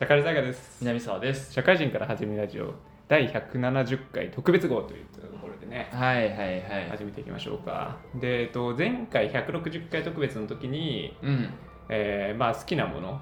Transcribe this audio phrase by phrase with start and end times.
[0.00, 0.78] 社会大学です。
[0.80, 1.52] 南沢です。
[1.52, 2.72] 社会人から始めるラジオ。
[3.06, 5.90] 第170回特別号というところでね。
[5.92, 6.88] はいはいはい。
[6.88, 7.98] 始めていきましょうか。
[8.14, 11.50] で、えっと、前回160回特別の時に、うん。
[11.90, 13.20] えーまあ、好きなもの、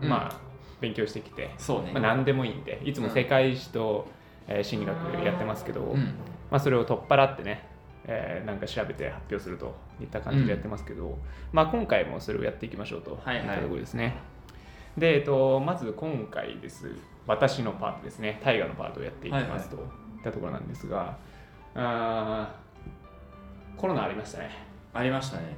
[0.00, 0.08] うん。
[0.08, 0.40] まあ、
[0.80, 4.06] 勉強してきて、そうね、まあ、何でもいいんでいつも世界史と、
[4.46, 6.14] えー心理学やってますけど、うん。
[6.52, 7.66] まあ、それを取っ払ってね、
[8.04, 11.18] えーなんか調べて発表するといった感じでやってますけど、
[11.50, 14.14] まあ、今回もそれをやっていきましょうといはいはいったところですね。
[14.96, 16.90] で、えっと、まず今回です。
[17.26, 18.40] 私のパートですね。
[18.44, 19.82] 大河のパートをやっていきますといっ
[20.22, 21.16] たところなんですが、
[21.74, 24.50] あーコロナありましたね。
[24.94, 25.56] ありましたね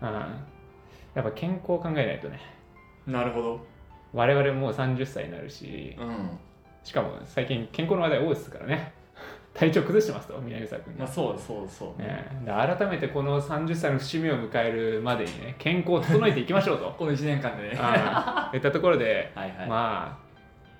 [0.00, 2.40] うんやっぱ健康を考えないとね。
[3.06, 3.66] なるほど
[4.12, 6.38] 我々もう30歳になるし、うん
[6.82, 8.92] しかも最近健康の話題多いですからね。
[9.54, 11.04] 体調崩してますと、南沢君が。
[11.04, 11.12] まあ。
[11.12, 16.92] そうそうそう、ね、で改めてこの30歳の節目を迎えるまでにね健康を整えていきましょうと。
[16.98, 17.78] この1年間でね。
[17.80, 20.24] あーいったところで、 はいはい、まあ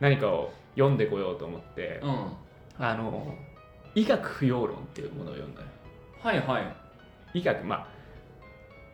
[0.00, 2.32] 何かを読んでこようと思って、うん。
[2.78, 3.34] あの
[3.94, 5.68] 医学不要論っていうものを読んだよ。
[6.20, 7.38] はいはい。
[7.38, 7.86] 医学まあ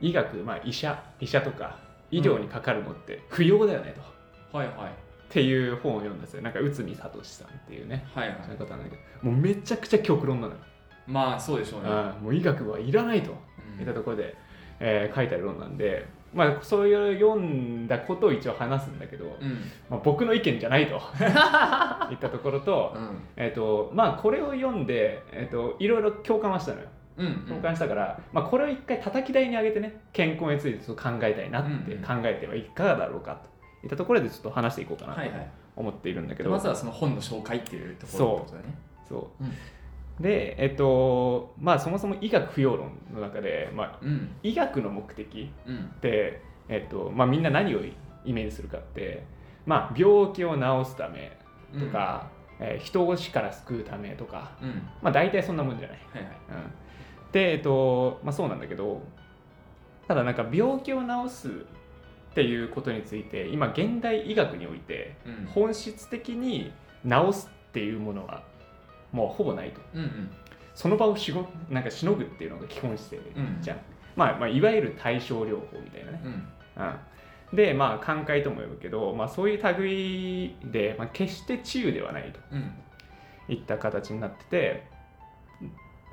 [0.01, 1.79] 医学、まあ、医者医者とか
[2.11, 4.05] 医療にかかるのって不要だよねと、っ
[4.53, 6.43] はいはいていう本を読んだんですよ。
[6.43, 8.05] なんか内海聡さんっていうね。
[8.15, 8.39] はいはい。
[8.43, 10.61] そういう方なんだけどもうめちゃくちゃ極論なのよ、
[11.07, 11.89] まあそうでしょうね。
[12.21, 13.33] もう医学はいらないと。
[13.77, 13.81] うん。
[13.81, 14.37] いったところで、
[14.81, 19.65] えー書いてある論なんで、まあ、そういう読んだことを一応話すんだけど、うん。
[19.89, 20.95] まあ、僕の意見じゃないと。
[22.11, 23.19] いったところと,、うん。
[23.37, 26.87] えーとまあ、これを読んで、えー、といろいろ共感はしたのよ。
[27.19, 32.03] うん共感したから、まあ、これを一回叩き台に上げてね健康について考えたいなってうん。
[32.03, 33.51] 考えてはいかがだろうかと
[33.83, 35.51] いったところでちょっと話していこうかなとはいはい。
[35.77, 38.75] 思っているんだけど、まずはその本の紹介っていうところってことだね。
[39.09, 39.45] そう。
[39.45, 39.53] うん。
[40.23, 44.31] でえっ、とまあそもそも医学不要論の中で、まあ、うん。
[44.43, 45.91] 医学の目的うん。
[46.01, 47.81] で、えっとまあ、みんな何を
[48.25, 49.25] イメージするかって、
[49.65, 51.39] まあ、病気を治すため
[51.79, 54.53] とか、えー人を死から救うためとか、
[55.01, 55.99] まあ、大体そんなもんじゃない。
[56.13, 56.33] はいはい。
[56.33, 59.01] うん、で、えっとまあ、そうなんだけど
[60.07, 61.49] ただなんか病気を治す
[62.31, 65.47] っていうことについて今現代医学においてうん。
[65.47, 66.73] 本質的に
[67.05, 68.43] 治すっていうものは
[69.13, 69.81] もうほぼないと。
[69.95, 70.31] うんうん。
[70.75, 73.59] その場をしごなんかしのぐっていうのが基本姿勢うん。
[73.61, 73.79] じゃん、
[74.17, 76.33] まあ、まあいわゆる対症療法みたいなね、うん。
[76.33, 82.73] うん、でまあ寛解とも呼ぶけど、まあ、そういう類で、まあ、決して治癒ではないとうん。
[83.49, 84.87] いった形になってて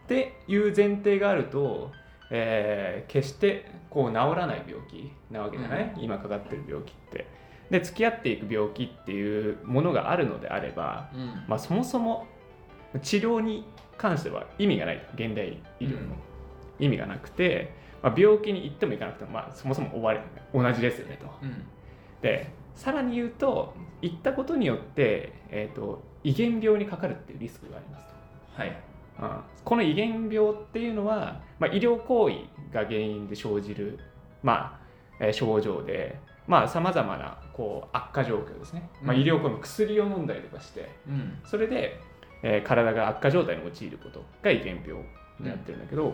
[0.06, 1.92] っていう前提があると、
[2.32, 7.28] えー決してこう治らない病気なわけじゃない、今かかってる病気って。
[7.70, 11.44] で付き合っていく病気っていうものがあるのであれば、うん。
[11.48, 12.26] まあ、そもそも
[13.02, 13.66] 治療に
[13.98, 15.00] 関しては意味がない。
[15.00, 16.16] と現代医療の
[16.80, 20.20] 意味がなくて、まあ、病気に行っても行かなくても、まあ、そもそも終わり
[20.54, 21.28] 同じですよねと。
[21.42, 21.66] うん。
[22.22, 28.14] でさらに言うと行ったことによって、えー、と遺伝病にかかるっていうリスクがありますと、
[28.62, 28.78] はい
[29.20, 29.30] うん。
[29.64, 32.36] この遺伝病っていうのは、まあ、医療行為
[32.74, 34.00] が原因で生じる、
[34.44, 34.80] まあ
[35.20, 36.20] えー症状で
[36.68, 39.22] さまざ、まなこう悪化状況ですね、まあ、うん。
[39.22, 41.40] 医療行為の薬を飲んだりとかしてうん。
[41.46, 42.00] それで、
[42.44, 45.04] えー体が悪化状態に陥ることが遺伝病
[45.40, 46.14] になってるんだけど、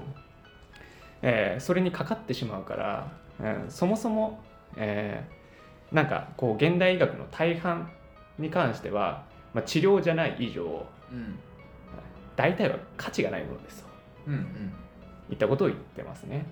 [1.22, 4.42] えーそれにかかってしまうから、うんそもそも、
[4.76, 7.92] えーなんかこう現代医学の大半
[8.40, 11.38] に関しては、まあ、治療じゃない以上うん
[12.36, 13.88] 大体は価値がないものですと。
[14.28, 14.74] うんうん。
[15.30, 16.46] いったことを言ってますね。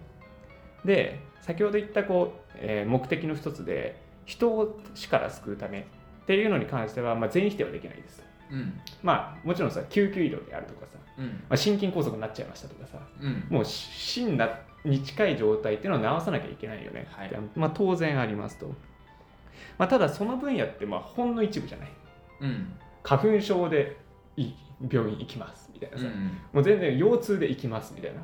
[0.86, 5.84] で先ほど言ったこう、えー目的の一つで人を死から救うためっ
[6.26, 8.20] ていうのに関しては、まあ、全否定はできないです。
[8.20, 8.24] と。
[8.52, 8.80] うん。
[9.04, 11.26] まあもちろんさ救急医療であるとかさ、うん。
[11.26, 13.46] まあ、心筋梗塞になっちゃいましたとかさうん。
[13.50, 17.32] もう死んだに近い状態っていうのを治さなきゃいけないよねはい。
[17.56, 18.68] まあ、当然ありますと、
[19.78, 21.90] まあ、ただその分野ってまあほんの一部じゃない。
[22.42, 22.74] うん。
[23.04, 24.11] 花粉症でい
[24.90, 26.38] 病院行きますみたいなさ、うん。
[26.54, 28.22] もう全然腰痛で行きますみたいな。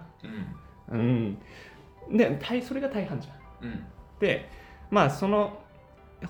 [0.91, 0.99] うん。
[0.99, 1.37] うん
[2.17, 3.69] で大それが大半じゃん。
[3.69, 3.83] うん。
[4.19, 4.49] で
[4.89, 5.59] まあその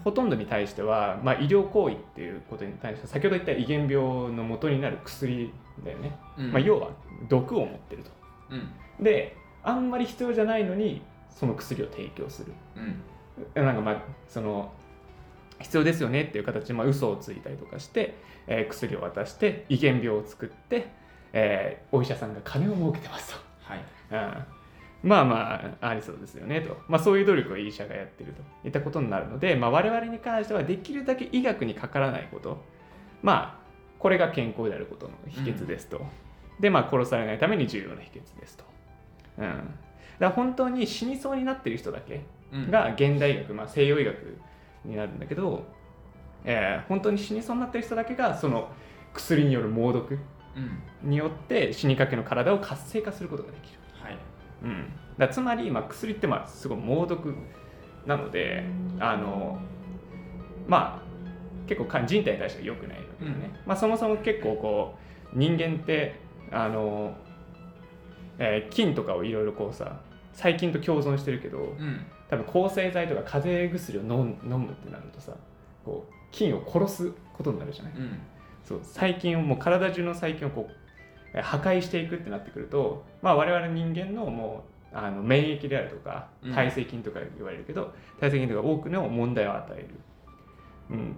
[0.03, 3.95] ほとんどに対しては、まあ、医療行為っていうことに対して先ほど言った遺伝病
[4.33, 5.53] の元になる薬
[5.85, 6.51] だよね、うん。
[6.51, 6.89] まあ、要は
[7.29, 8.11] 毒を持ってると。
[8.51, 9.03] うん。
[9.03, 12.53] であんまり必要じゃないのにその薬を提供する。
[13.55, 13.65] うん。
[13.65, 14.71] なんかまあその
[15.59, 18.15] 必要ですよねっていう形で、まあ、嘘をついたりとかして、
[18.47, 20.87] えー薬を渡して遺伝病を作って、
[21.33, 23.39] えーお医者さんが金を儲けてますと。
[23.63, 23.79] はい。
[24.11, 25.09] うん。
[25.09, 28.41] まあまあありそうですよねと、まあ、そういう努力を医者がやってると。
[28.67, 32.63] いったことになるので、まあ、我々に関してはできるだけ医学にかからないこと。
[33.21, 33.67] まあ
[33.99, 36.05] これが健康であることの秘訣ですと、
[36.59, 38.63] でまあ殺されないために重要な秘訣ですと、
[39.39, 39.63] うん、だか
[40.19, 42.21] ら本当に死にそうになってる人だけ
[42.53, 42.71] うん。
[42.71, 44.37] が現代医学、まあ、西洋医学
[44.87, 45.65] になるんだけど
[46.45, 48.69] えー本当に死にそうになってる人だけがその
[49.13, 50.17] 薬による猛毒
[51.03, 51.09] うん。
[51.09, 54.17] によって死にかけの体を活性化することができる、はい。
[54.63, 57.35] うん、だつまり、まあ、薬ってまあすごい猛毒
[58.07, 58.63] なので
[58.99, 59.59] あの
[60.67, 64.95] まあ結構か人体に対しては良くないわけだよね、まあ、そもそも結構こ
[65.33, 66.19] う人間って
[66.51, 67.15] あの、
[68.39, 69.99] えー菌とかをいろいろこうさ
[70.33, 74.07] 細菌と共存してるけどうん多分抗生剤とか風邪薬を飲
[74.59, 75.33] むってなるとさ
[75.85, 77.93] こう菌を殺すことになるじゃない？
[77.93, 78.19] うん。
[78.63, 80.73] そう細菌をもう体中の細菌をこう
[81.33, 84.63] えー破壊していくってなってくると、まあ、我々人間のも
[84.93, 86.53] うあの免疫であるとかうん。
[86.53, 89.87] 耐性菌とか言われるけど、耐性菌とか多くの問題を与える、
[90.91, 91.11] うん、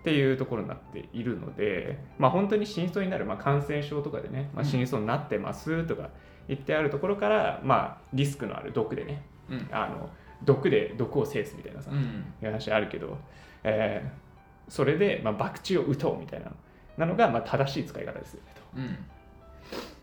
[0.00, 4.68] っていうところになっているので、まあ、本当に死にそうになる、まあ、感染症とかでね、まあ、うん。
[4.68, 6.10] 死にそうになってますとか
[6.48, 9.68] 言ってあるところから、まあ、リスクのある毒でねうん。
[9.72, 10.08] あの
[10.44, 11.98] 毒で毒を制すみたいなさ、うん。
[11.98, 12.02] い
[12.42, 13.18] う話あるけど、
[13.64, 14.26] えー
[14.68, 16.50] それで、まあ、博打を打とうみたいな
[16.96, 18.62] なのが、まあ、正しい使い方ですよねと。
[18.76, 18.98] うん。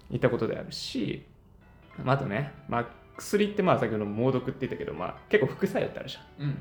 [0.10, 1.26] いったことであるし、
[2.04, 2.86] まあ、あとね、まあ、
[3.18, 6.48] 薬ってまあ先ほど猛毒って言ったけど、まあ、結構副作用ってあるじゃん。
[6.48, 6.58] うん。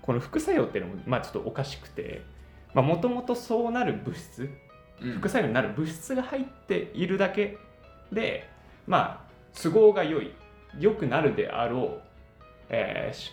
[0.00, 2.22] この副作用っていうのも、まあ、ちょっとおかしくて
[2.74, 4.48] もともとそうなる物質
[5.02, 5.12] うん。
[5.18, 7.58] 副作用になる物質が入っているだけ
[8.12, 8.48] で
[8.86, 9.30] まあ
[9.60, 10.32] 都合が良い
[10.78, 12.02] 良くなるであろう、
[12.68, 13.32] えーし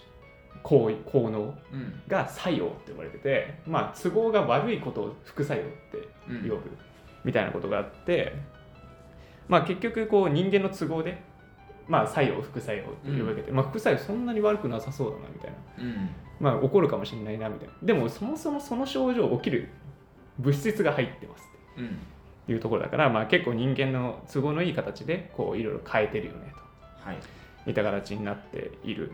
[0.63, 6.61] 行為効能うんが作用って呼ばれてて、まあ、都合が悪いことを副作用ってうん呼ぶ
[7.23, 8.35] みたいなことがあって、
[9.47, 11.21] まあ、結局こう人間の都合で、
[11.87, 16.09] まあ、作用副作用って呼ばれて、まあ、副作用そんなに悪くなさそうだなみたいな、うん。
[16.39, 17.73] まあ、起こるかもしれないなみたいな。
[17.83, 19.69] でもそもそもその症状起きる
[20.39, 21.43] 物質が入ってます。
[21.77, 21.85] うん。
[21.85, 21.89] っ
[22.47, 26.53] ていうところだから、まあ、結構人間の都合のいい形でこういろいろ変えてるよね
[26.99, 27.17] はい
[27.63, 29.11] といった形になっている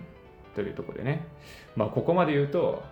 [0.55, 1.25] というところでね、
[1.75, 2.83] まあ、ここまで言うと、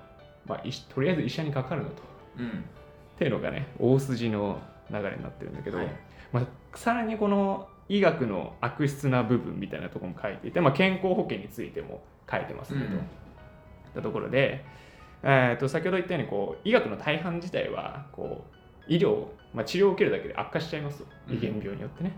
[0.45, 0.63] まあ、
[0.93, 1.95] とりあえず医者にかかるのと。
[2.39, 2.49] うん。
[2.49, 4.59] っていうのがね大筋の
[4.91, 5.87] 流れになってるんだけど、はい。
[6.31, 13.99] まあ、さらにこの医学の悪質な部分みたいなところも書いていて、まあ、健康保険についても書いてますねと。
[13.99, 14.03] うん。
[14.03, 14.65] ところで、
[15.23, 18.43] えー、と先ほど言ったようにこう医学の大半自体はこ
[18.87, 22.17] う医療、まあ、治療を受けるだけで悪化しちゃいます遺伝病によってね、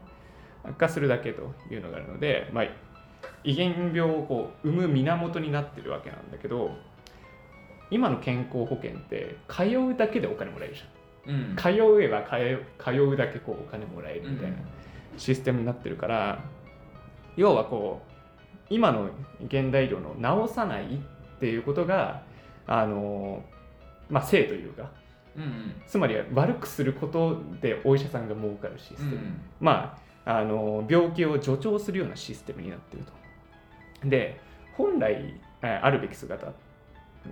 [0.64, 2.64] 悪化するだけというのがあるので、まあ、
[3.44, 6.72] 遺伝病をこう生む源になってるわけなんだけど
[7.90, 11.36] 今の健康保険って通うだけでお金もらえるじゃん。
[11.36, 11.56] うん。
[11.56, 11.70] 通
[12.02, 14.58] えば通うだけこうお金もらえるみたいな
[15.18, 16.44] システムになってるから、
[17.36, 19.10] 要はこう今の
[19.46, 22.24] 現代医療の治さないっていうことが
[22.66, 23.44] あの
[24.10, 24.92] まあ正というか
[25.38, 25.82] うんうん。
[25.88, 29.42] つまりは悪くすることでお医者さんが儲かるシステム、うん。
[29.62, 34.10] まああの病気を助長するようなシステムになってると。
[34.10, 34.40] で
[34.76, 36.54] 本来えーあるべき姿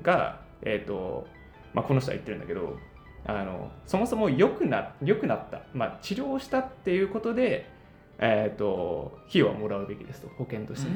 [0.02, 1.28] が、えーと
[1.74, 2.80] まあ、この人は言ってるんだけど
[3.26, 7.70] あのそもそも良くな良くなった、まあ、治療したっていうことで、
[8.18, 10.96] えー、と費用はもらうべきですと保険としてね、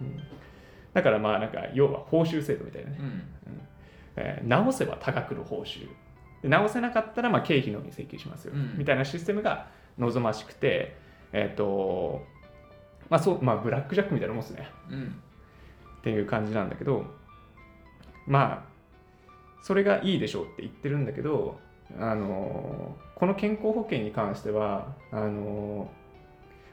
[0.00, 0.22] うん。
[0.92, 3.22] だからまあなんか要は報酬制度みたいなね、うん。
[4.16, 5.88] えー治せば多額の報酬。
[6.42, 8.76] で治せなかったらまあ経費のみ請求しますよ、うん。
[8.76, 9.68] みたいなシステムが
[9.98, 10.96] 望ましくて
[11.32, 12.24] えっ、と
[13.08, 14.68] まあそうまあブラックジャックみたいなもんですね。
[14.90, 15.22] うん。
[15.98, 17.04] っていう感じなんだけど
[18.26, 18.68] まあ
[19.62, 21.58] それがいいでしょうって言ってるんだけど
[21.98, 25.90] あのこの健康保険に関してはあの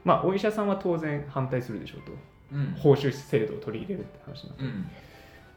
[0.04, 2.12] まあお医者さんは当然反対するでしょうと。
[2.52, 2.76] うん。
[2.78, 4.64] 報酬制度を取り入れるって話になって。
[4.64, 4.90] うん。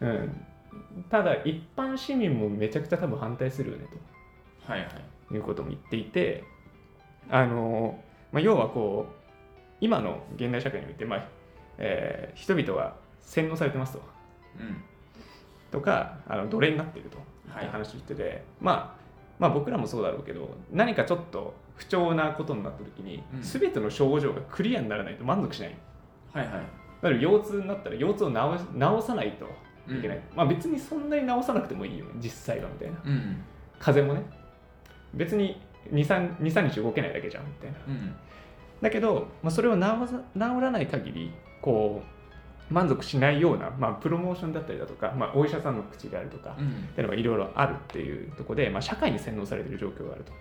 [0.02, 0.46] うん、
[1.10, 3.86] ただ一般市民もめちゃくちゃ多分反対するよね
[4.66, 4.90] はいはい。
[5.28, 6.44] ということも言っていて
[7.30, 8.00] あの、
[8.32, 9.14] まあ、要はこう
[9.82, 11.28] 今の現代社会において、まあ
[11.78, 14.02] えー人々は洗脳されてますと。
[14.60, 14.84] うん。
[15.72, 17.18] とかあの奴隷になっていると
[17.54, 17.66] はい。
[17.66, 19.00] いう話をしてて、まあ、
[19.40, 23.42] まあ僕らもそうだろうけど何かちょっと不調なことになった時に、うん。
[23.42, 25.78] 全ての症状がクリアにならないと満足しない。
[26.34, 26.54] はいはい。
[27.02, 28.36] だから腰痛になったら腰痛を治
[29.02, 29.46] 治さないと
[29.92, 32.98] いけない、まあ別にそんなに治さなくてもいいよね実際はみたいな。
[33.06, 33.42] うん。
[33.80, 34.30] 風邪もね。
[35.14, 38.16] 別に23 23日動けないだけじゃんみたいなうん
[38.82, 39.82] だけど、まあ、それを治
[40.36, 41.32] らない限り
[41.62, 42.02] こ
[42.70, 50.32] う満足しないような、まあ、プロモーションだったりだとか、まあ、お医者さんの口であるとか、うんっていうのがいろいろあるっていうところで、まあ、社会に洗脳されている状況があると。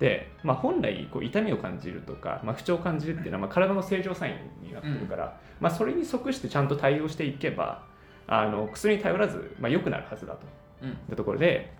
[0.00, 7.84] で、まあ、本来こう痛みを感じるとか、まあ、不調を感じるっていうのは、まあ、体の正常サインになってるから、まあ、それに即してちゃんと対応していけば
[8.26, 10.40] あの薬に頼らず、まあ、良くなるはずだと。
[10.82, 11.72] うんところで、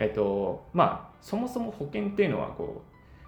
[0.00, 2.82] えっとまあ、そもそも保険っていうのはこ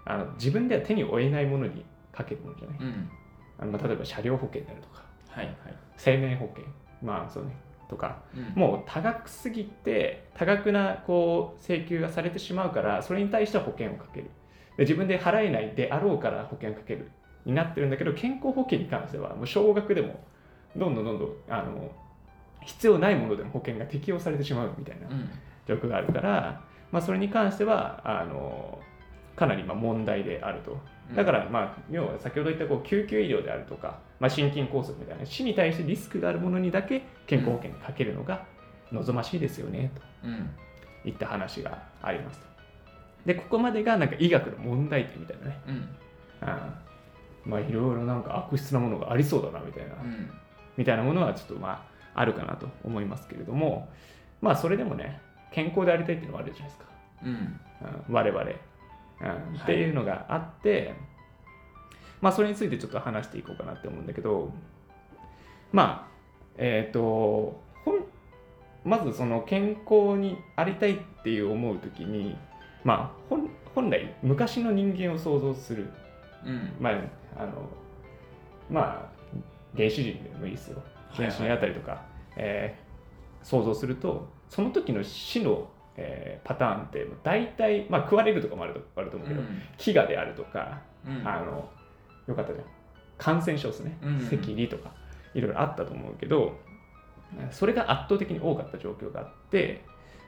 [0.06, 3.10] うあの自分では手に負えないものにかけるものじゃない、うん。
[3.58, 5.04] あのまあ、例えば車両保険であるとか。
[5.28, 5.56] はいはい。
[5.96, 6.64] 生命保険。
[7.02, 7.54] まあそうね。
[7.88, 8.22] とか。
[8.34, 8.60] うん。
[8.60, 14.30] もう多額すぎて多額なこう請求がされてしまうからそれに対しては保険をかける。
[14.78, 17.10] で自分で払えないであろうから保険をかける。
[17.44, 20.24] になってるんだけど健康保険に関してはもう少額でも
[20.76, 21.90] どんどんどんどんあの
[22.64, 25.08] 必要ないものでも保険が適用されてしまうみたいな。
[25.08, 25.28] うん
[25.66, 28.78] 状況があるから、まあ、それに関してはあの
[29.36, 30.78] かなりまあ問題であると。
[31.16, 38.46] だから、まあ、要は先ほど言ったこう救急医療であるとか、まあ、心筋梗塞みたいな死に対してリスクがあるものにだけ健康保険にかけるのが
[38.92, 40.50] 望ましいですよねとうん。
[41.04, 42.46] いった話がありますと。
[43.26, 45.88] でここまでがなんか医学の問題点みたいなね、うん。
[47.44, 50.30] まあいろいろなんか悪質なものがありそうだなみたいな、うん。
[50.76, 53.88] みたいなものはちょっとまああるかなと思いますけれども
[54.40, 55.20] まあそれでもね
[55.52, 56.84] 健康でありたいっていうのはあるじゃないですか。
[57.24, 57.30] うん。
[57.30, 59.60] うん我々、うん。
[59.60, 60.94] っていうのがあって、
[62.20, 64.52] まあそれについてちょっと話していこうかなって思うんだけど
[65.72, 66.12] まあ
[66.56, 68.04] えっ、とほん
[68.84, 72.36] まずその健康にありたいっていう思う時に
[72.84, 75.88] まあ本本来昔の人間を想像する。
[76.44, 76.72] うん。
[76.80, 76.94] まあ
[77.36, 77.68] あの
[78.70, 79.22] まあ
[79.76, 80.82] 原始人でもいいですよ。
[81.12, 82.02] 原始人あたりとか、
[82.36, 82.92] えー
[83.42, 89.40] 想像するとその時の死の、えーパターンって大体、まあ、食われるとかもあるとあると思うけど、
[89.78, 91.26] 飢餓であるとか、うん。
[91.26, 91.70] あの
[92.26, 92.66] よかったじゃん。
[93.16, 94.16] 感染症ですね、うん。
[94.26, 94.92] 赤痢とか
[95.34, 96.58] いろいろあったと思うけど
[97.50, 99.84] それが圧倒的に多かった状況があって、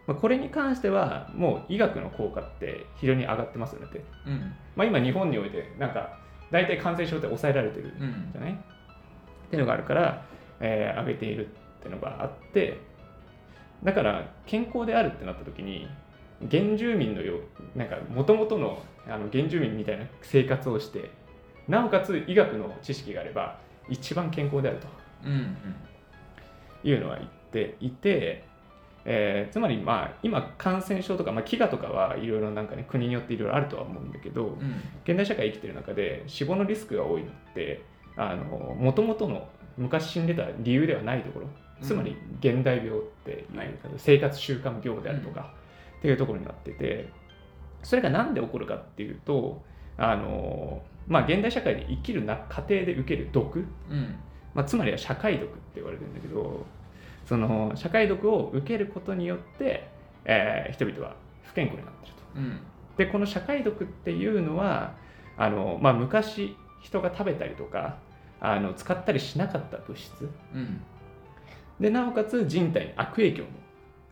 [0.07, 4.55] まあ、これに関してはもう医学の効果って非常に上がってますよねって、うん。
[4.77, 6.19] まあ、今日本においてなんか
[6.51, 8.53] 大体感染症って抑えられてるうんじゃない？
[8.53, 8.57] っ
[9.51, 10.25] ていうのがあるから、
[10.61, 11.49] えー上げているっ
[11.83, 12.79] ていうのがあって
[13.85, 15.89] だから健康であるってなった時に
[16.51, 17.37] 原住民のよ
[17.75, 21.11] うなんか元々のあの原住民みたいな生活をして
[21.69, 24.87] なおかつ医学の知識があれば一番健康であると。
[25.25, 25.57] うん
[26.85, 28.45] いうのは言っていて、
[29.07, 34.83] えーつまりまあ今感染症とか、まあ、飢餓とかはいろいろなんかね国によっていろいろあるとは思うんだけど、うん。
[35.05, 37.83] 現代社会生きてる中で死亡のリスクが多いのって
[38.79, 41.49] もともとの昔死んでた理由ではないところ
[41.83, 43.75] つまり現代病っていう、はい。
[43.97, 45.53] 生活習慣病であるとか、
[45.99, 47.09] っていうところになってて
[47.83, 49.63] それが何で起こるかっていうと
[49.97, 54.15] あの、まあ、現代社会で生きるな過程で受ける毒、うん。
[54.55, 56.67] まあ、つまりは社会毒って言われてるんだけど
[57.27, 59.89] その社会毒を受けることによって、
[60.27, 62.23] えー人々は不健康になってると。
[62.37, 62.61] うん。
[62.99, 64.93] でこの社会毒っていうのは
[65.39, 67.97] あの、まあ、昔人が食べたりとか
[68.41, 70.83] あの使ったりしなかった物質うん
[71.81, 73.49] でなおかつ人体に悪影響の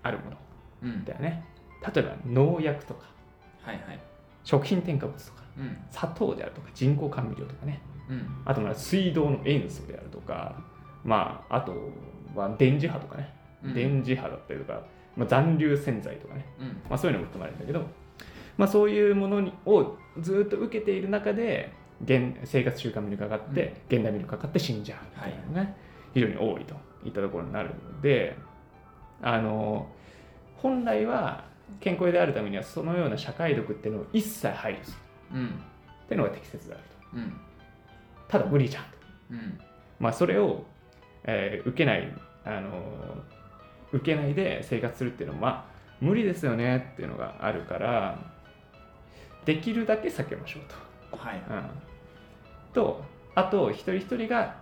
[0.02, 0.37] あるもの
[0.85, 1.04] うん。
[1.04, 1.45] だよね。
[1.95, 3.07] 例えば農薬とか
[3.62, 4.00] はいはい。
[4.45, 5.76] 食品添加物とかうん。
[5.90, 7.81] 砂糖であるとか人工甘味料とかね。
[8.09, 8.42] うん。
[8.45, 10.61] あとまあ水道の塩素であるとか
[11.04, 11.73] まああと
[12.35, 13.75] は電磁波とかね、うん。
[13.75, 14.83] 電磁波だったりとか、
[15.16, 16.47] まあ、残留洗剤とかね。
[16.59, 16.66] うん。
[16.88, 17.87] まあ、そういうのも含まれるんだけど、
[18.57, 21.73] まあ、そういうものにをずっと受けている中で
[22.04, 25.76] 現生活習慣病にかかって、現代病にかかって死んじゃうみたいなのが、ね
[26.14, 28.37] 非常に多いといったところになるので
[29.21, 29.88] あの
[30.56, 31.44] 本来は
[31.80, 34.90] 健康であるためにはそのような社会毒っていうのを一切排除す
[35.32, 35.38] る。
[35.38, 35.47] うん。
[35.47, 37.32] っていうのが適切であるとうん
[38.28, 38.88] ただ無理じゃんと、
[39.30, 39.61] うん。
[39.99, 40.64] まあ、それを、
[41.25, 42.12] えー受けない
[42.44, 42.82] あの
[43.92, 45.64] 受けないで生活するっていうのは、まあ、
[46.00, 46.90] 無理ですよね。
[46.94, 48.18] っていうのがあるから
[49.44, 51.42] できるだけ避けましょうはい。
[51.42, 51.52] と。
[51.54, 51.62] うん、
[52.73, 53.04] と
[53.35, 54.62] あと一人一人が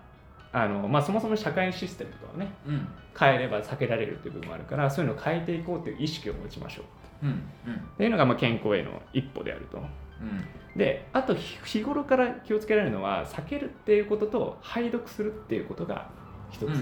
[0.52, 2.88] あの、まあ、そもそも社会システムとかをねうん。
[3.18, 6.82] 変えれば避けられるっていう部分もあるからそういうのを変えていこうという意識を持ちましょ
[7.22, 7.26] う。
[7.26, 9.78] うんっていうのがまあ健康への一歩であると。
[9.78, 9.80] う
[10.24, 10.78] ん。
[10.78, 16.08] であと日日頃から気をつけられるのは避けるっていうことと拝読するっていうことが
[16.50, 16.72] 一つうん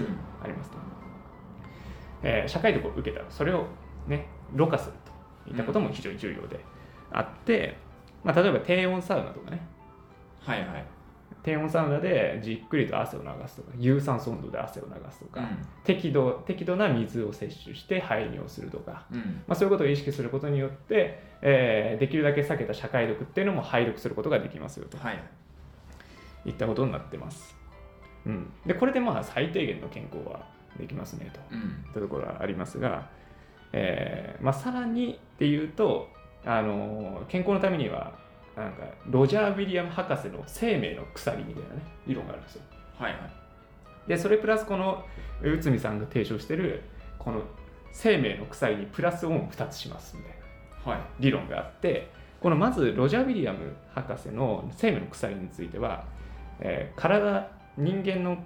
[0.41, 0.77] ありますと、
[2.23, 3.65] えー社会読を受けたらそれを
[4.07, 4.93] ねろ過する
[5.45, 6.59] といったことも非常に重要で
[7.11, 7.77] あって、
[8.23, 9.61] まあ、例えば低温サウナとかね。
[10.41, 10.98] はいはい
[11.43, 15.43] 低温サウナでじっくりと汗を流すとか有酸素運動で汗を流すとか、う
[15.85, 19.21] 適度適度な水を摂取して排尿するとか、んうん。
[19.47, 24.97] まあ、そういうことを意識することによって、えーできるだけ避けた社会読っていうのも拝読することができますよと。
[24.97, 25.23] はい。
[26.45, 27.57] いったことになってます。
[28.25, 30.45] うん、でこれでまあ最低限の健康は
[30.77, 31.39] できますねと。
[31.51, 31.59] うん。
[31.59, 33.09] いったところはありますが、
[33.71, 36.09] えーまあ、さらにっていうと、
[36.45, 38.13] あの健康のためには
[38.59, 42.61] なんかロジャー・ウィリアム博士の生命の鎖みたいなね理論があるんですよ。
[42.97, 43.21] はいはい
[44.07, 45.05] でそれプラスこの
[45.41, 46.81] 内海さんが提唱してる
[47.19, 47.43] この
[47.91, 50.33] 生命の鎖にプラスオンを2つしますみたい
[50.85, 52.09] なはい理論があって
[52.41, 56.05] このまずロジャー・ウィリアム博士の生命の鎖については、
[56.59, 58.43] えー体人間の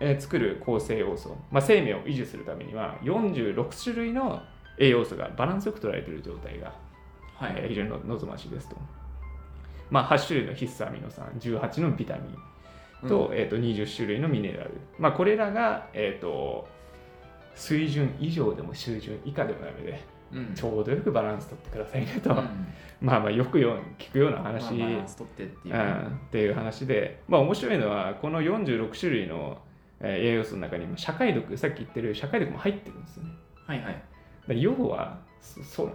[0.00, 4.42] えー作る構成要素、まあ、生命を維持するためには46種類の
[4.78, 6.74] 栄養素がバランスよく取られている状態が、
[7.36, 7.54] はい。
[7.56, 8.76] えー非常にの望ましいですと。
[9.94, 12.22] まあ、8種類の必須アミノ酸、18のビタミ
[13.04, 16.66] ンと,、えー、と20種類のミネラル、まあ、これらが、えー、と
[17.54, 20.52] 水準以上でも水準以下でもダメでうん。
[20.52, 22.36] ちょうどよくバランス取ってくださいねと、うん。
[23.00, 25.84] まあまあよくよ聞くような話、まあバランス取ってっていううね。
[25.84, 26.06] ん。
[26.06, 29.58] っていう話で、まあ面白いのはこの46種類の
[30.00, 33.30] えー栄養素の中にも社会毒さっき言ってる社会毒も入ってるんですよね。
[33.64, 33.90] はいは
[34.52, 34.60] い。
[34.60, 35.88] 要はそ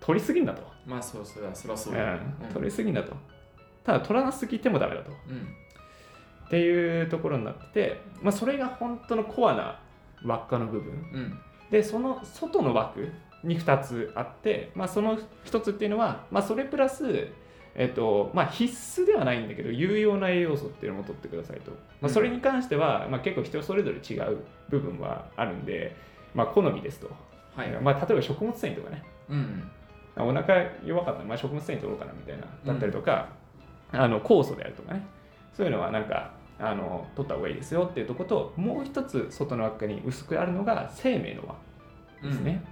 [0.00, 2.14] 取りすぎんだと、まあそうそれはそりゃそううだ。
[2.14, 2.20] ん、
[2.52, 3.12] 取りすぎんだと
[3.84, 5.48] ただ取らなすぎてもダメだとうん。
[6.46, 9.80] っていうところになってて、まあ、それが本当のコアな
[10.24, 11.38] 輪っかの部分うん。
[11.70, 13.12] でその外の枠
[13.44, 17.28] に2つあって、まあ、その1つっていうのは、まあ、それプラス、
[17.74, 24.38] えっとまあ、必須ではないんだけど有用な栄養素っていうのも取ってくださいと、まあ、それに関しては、まあ、結構人それぞれ違う
[24.70, 25.94] 部分はあるんで、
[26.34, 27.10] まあ、好みですと、
[27.54, 27.70] はい。
[27.82, 29.70] まあ、例えば食物繊維とかねうん。
[30.24, 33.28] お腹弱かったら、まあ、食物繊維取ろうかなみたいなだったりとか、
[33.92, 35.06] あの酵素であるとかね。
[35.54, 41.42] そういうのはなんかあの取った方がいいですよっていうとこともう一つ外の輪っかに薄くあるのが生命の
[42.22, 42.64] 輪ですね。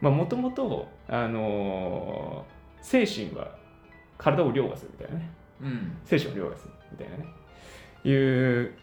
[0.00, 3.56] もともと、あのー精神は
[4.16, 5.30] 体を凌駕するみたいなね。
[5.60, 5.96] うん。
[6.04, 7.26] 精神を凌駕するみたいなね。
[8.04, 8.74] いう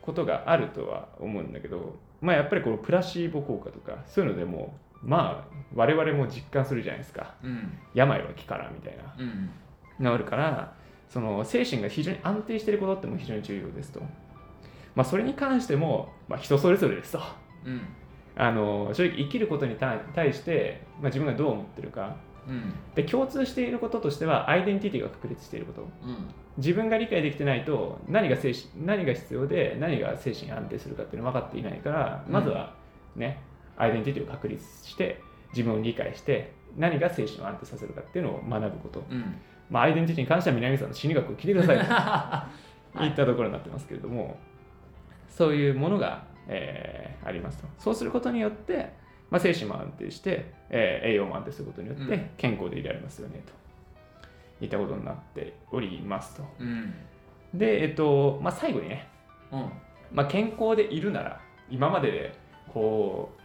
[0.00, 7.78] ことがあるとは思うんだけどまあやっぱりこのプラシーボ効果とかそういうのでもまあ我々も実感するじゃないですかうん。
[7.94, 9.50] 病は気からみたいなうん。
[10.00, 10.74] のがあるから
[11.08, 14.00] その精神が非常に安定していることっても非常に重要ですと。
[14.94, 17.20] まあ、それに関しても、まあ、人それぞれですと。
[17.64, 17.82] うん。
[18.34, 22.16] あの正直生きることに対対して、まあ、自分がどう思ってるか
[22.48, 22.74] うん。
[22.94, 25.88] で共通していることとしてはアイデンティティが確立していることうん。
[26.56, 32.74] 自分が理解できてないと何が精神何が必要で何が精神が安定するかっていうのが分かっていないからまずは
[33.16, 33.38] ね、
[33.76, 39.34] アイデンティティを確立して自分を理解して何が精神を安定させるかっていうのを学ぶことうん。
[39.70, 42.48] まあ、アイデンティティに関しては南さんの心理学を聞いてくださいと は
[43.00, 44.36] いいったところになってますけれども、
[45.28, 47.68] そういうものが、えーありますと。
[47.78, 48.92] そうすることによって、
[49.30, 53.42] まあ、精神も安定して、えー栄養も安定することによってうん健康でいられますよね
[54.58, 56.44] といったことになっておりますと。
[56.58, 56.92] うん。
[57.54, 59.08] で、えっとまあ、最後にね、
[59.52, 59.70] うん。
[60.12, 62.34] まあ、健康でいるなら今までで
[62.68, 63.41] こう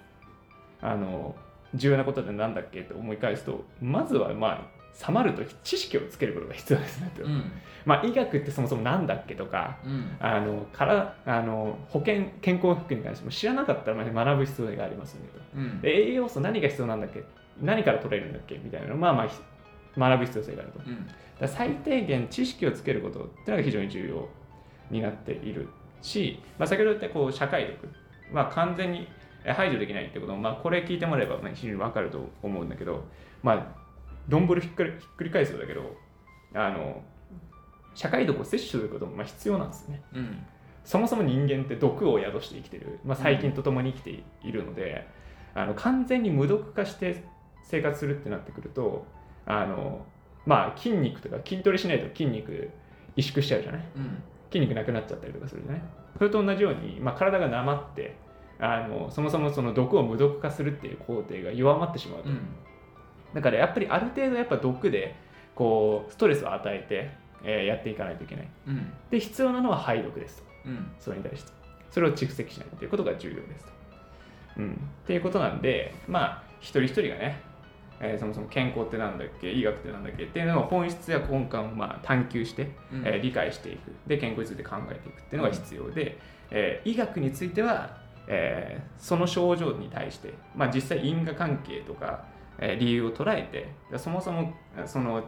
[0.81, 1.35] あの
[1.73, 7.23] 重要なことって何だっけって思い返すとまずはまあさまると知識をつけることが必要ですねと。
[7.23, 7.51] うん。
[7.85, 10.17] まあ、医学ってそもそも何だっけとかうん。
[10.19, 15.39] あのからあの保険健康福祉に関しても知らなかったらまあ学ぶ必要がありますよねと。
[15.55, 15.81] うん。
[15.81, 17.23] で栄養素何が必要なんだっけ
[17.61, 19.35] 何から取れるんだっけみたいなのをまあまあひ
[19.95, 20.79] 学ぶ必要性があると。
[21.41, 24.27] だ最低限知識をつけることっていうのが非常に重要
[24.89, 25.69] になっている
[26.01, 27.87] し、まあ、先ほど言ったこう社会力、
[28.31, 29.07] まあ、完全にえ
[29.45, 33.05] 排除できないってことも、まあ、これ聞いてもらえばまあ非常に分かると思うんだけど、
[33.43, 33.67] まあ、
[34.27, 35.95] 丼ひっくりひっくり返すようだけど
[36.53, 37.01] あの
[37.95, 40.01] 社会毒を摂取することもまあ必要なんですよね。
[40.13, 40.45] うん。
[40.83, 45.05] そもそも人間って毒を宿して生きてる、まあ、細菌と共に生きているので、
[45.53, 47.25] あの完全に無毒化して
[47.63, 49.05] 生活するってなってくると
[49.45, 50.05] あの、
[50.45, 52.69] まあ、筋肉とか筋トレしないと筋肉
[53.17, 53.81] 萎縮しちゃうじゃない？
[53.97, 54.23] うん。
[54.49, 55.81] 筋肉なくなっちゃったりとかするじゃない？
[56.17, 58.15] それと同じように、まあ、体がなまって
[58.59, 62.39] あのそもそもその毒を無毒化するっていう工程が弱まってしまうと、うん。
[63.33, 65.15] だからやっぱりある程度やっぱ毒で
[65.55, 67.11] こうストレスを与えて、
[67.43, 68.91] えーやっていかないといけないうん。
[69.11, 70.91] で必要なのは排毒ですとうん。
[70.99, 71.51] それに対して
[71.91, 73.71] それを蓄積しないということが重要ですと。
[74.57, 74.71] うん、
[75.03, 77.39] っていうことなんでまあ一人一人がね、
[77.99, 86.17] えーそもそも健康ってなんだっけ医学ってなんだっけっていうのを本質や根幹をまあ探求して、うんえー理解していくで健康について考えていくっていうのが必要で、
[86.49, 92.25] えー医学については、えーその症状に対して、まあ、実際因果関係とか、
[92.59, 94.53] えー理由を捉えてそもそも
[94.85, 95.23] その、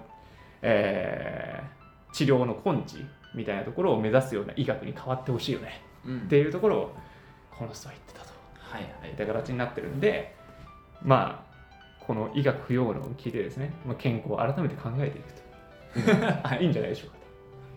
[0.61, 1.79] えー
[2.11, 6.17] 治療の根治みたいなところを目指すような医学に変わってほしいよねうん。
[6.21, 6.95] っていうところを
[7.55, 9.15] この人は言ってたとはいはいいっ。
[9.15, 10.35] た形になってるんで
[11.03, 11.49] まあ
[12.03, 15.21] この医学不要論を聞いてですね、まあ、健康を改めて考えてい
[16.01, 16.11] く
[16.49, 17.17] と、い、 いんじゃないでしょうか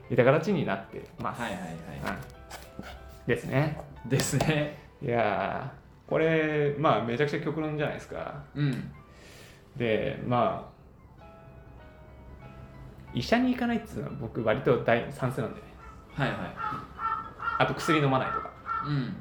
[0.08, 1.66] といった形になってます、はいはいは
[2.12, 4.08] うんですねい。
[4.08, 4.82] ですね。
[5.02, 8.92] いやーこれまあめちゃくちゃ極論じゃないですかうん。
[9.76, 10.72] でまあ
[13.14, 15.66] 医者に行かないっていうのは僕割と大賛成なんでね
[16.14, 16.36] はいは
[17.58, 18.50] あと薬飲まないとか
[18.86, 18.88] い。
[18.90, 19.16] うん。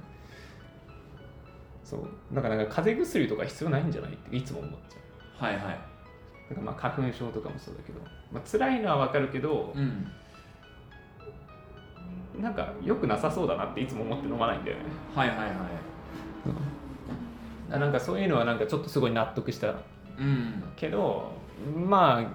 [1.83, 4.13] そうだからなんか風邪薬とか必要ないんじゃない？
[4.13, 4.97] っていつも思っちゃ
[5.41, 5.63] うはいはい。
[6.49, 7.99] なんかまあ花粉症とかもそうだけど、
[8.31, 10.07] まあ辛いのはわかるけど、うん。
[12.39, 14.83] なんか良くなさそうだなっていつも思って飲まないんだよね。
[15.15, 15.49] はいはいはい。
[17.71, 19.75] あなんかそういうのはなんかちょっとすごい納得した。
[20.19, 20.63] うん。
[20.75, 21.31] けど
[21.75, 22.25] まあ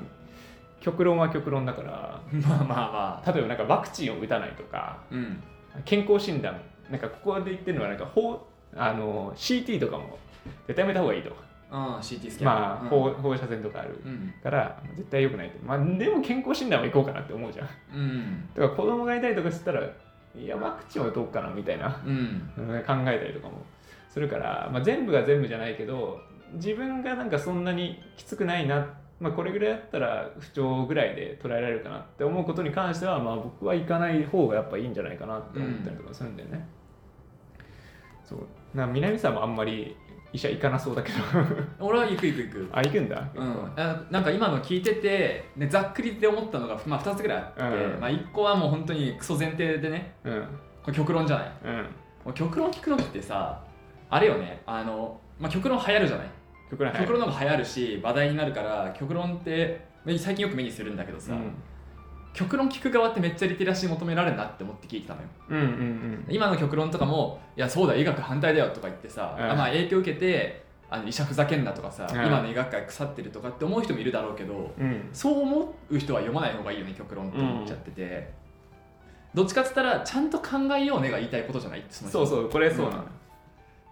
[0.81, 2.21] 極論は極論だから。
[2.33, 3.33] まあまあまあ。
[3.33, 5.43] 例えばなんかワクチンを打たないとかうん。
[5.85, 10.19] 健康診断なんかここで言ってるのはなんか放あの CT とかも
[10.67, 11.31] 絶対やめた方がいいと
[11.71, 17.69] ああ CT スキャンまあ、うん放放射線とかあるうんから絶対良くないってまあでも健康診断は行こうかなって思うじゃん。
[17.95, 18.49] うん。
[18.55, 22.01] だから子供がいたりとかしたらいやワクチンを打とうかなみたいな。
[22.05, 22.51] うん。
[22.57, 23.65] うん考えたりとかも
[24.09, 26.19] するから、まあ、全部が全部じゃないけど
[26.55, 36.67] 自分がなんかそんなにきつくないな、まあ、これぐらいだったら不調ぐらいで捉えられるかなって思うことに関しては、まあ、僕は行かない方がやっぱいいんじゃないかなって思ったりとかするんだよね。
[38.25, 38.47] そう。
[38.75, 39.97] な南さんもあんまり
[40.37, 41.19] 医者行かなそうだけど。
[41.81, 42.69] 俺は行く行く行く。
[42.73, 48.01] あ行くんだ、うん、あなんか今の聞いてて、ね、ざっくりで思ったのが、まあ、2つぐらいあって、うん。
[48.01, 50.43] まあ、1個はもう本当にクソ前提でねうん。
[50.83, 51.53] これ極論じゃない。
[51.65, 51.77] うん。
[51.77, 51.85] も
[52.27, 53.61] う極論聞くのってさ
[54.11, 54.63] あれよね。
[54.67, 56.27] あの、まあ、極論流行るじゃない。
[56.71, 59.87] 極論極論の方が流行るし話題になるから極論って
[60.19, 61.53] 最近よく目にするんだけどさ、うん
[62.37, 65.29] 極論聞く側ってめっちゃリテラシー求められるなって思って聞いてたのよ。
[65.49, 69.51] うんうん今の極論とかも「いやそうだ医学反対だよ」とか言ってさ、うん。
[69.51, 72.27] あまあ影響受けてあの医者ふざけんなとかさ、うん。
[72.27, 74.87] 今の医学界腐ってるとかって思う人もいるだろうけどうん。
[74.87, 78.31] うんそう思う人は読まない方がいいよね極論って思っちゃってて、
[79.33, 81.81] どっちかっつったらちゃんと考えようねが言いたいことじゃない？
[81.81, 83.07] っての人そうそうこれそうなの、っ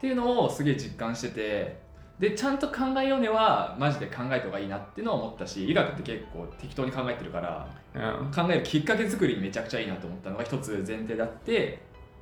[0.03, 1.83] ていうのをすげえ実感してて
[2.19, 8.31] でちゃんと考えようねはマジで考えた方がいいなっていうのは思ったし医学って結構適当に考えてるからうん。
[8.31, 11.81] 考えるきっかけ作りにめちゃくちゃいいなと思ったのが一つ前提であって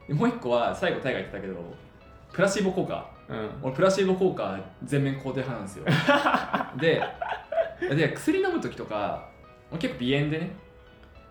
[0.09, 1.55] でもう一個は最後大河言ってたけど
[2.33, 3.11] プラシーボ効果。
[3.29, 3.51] うん。
[3.63, 5.85] 俺プラシーボ効果全面肯定派なんですよ。
[6.81, 7.03] で
[7.95, 9.29] で薬飲む時とか
[9.71, 10.51] 俺結構鼻炎でね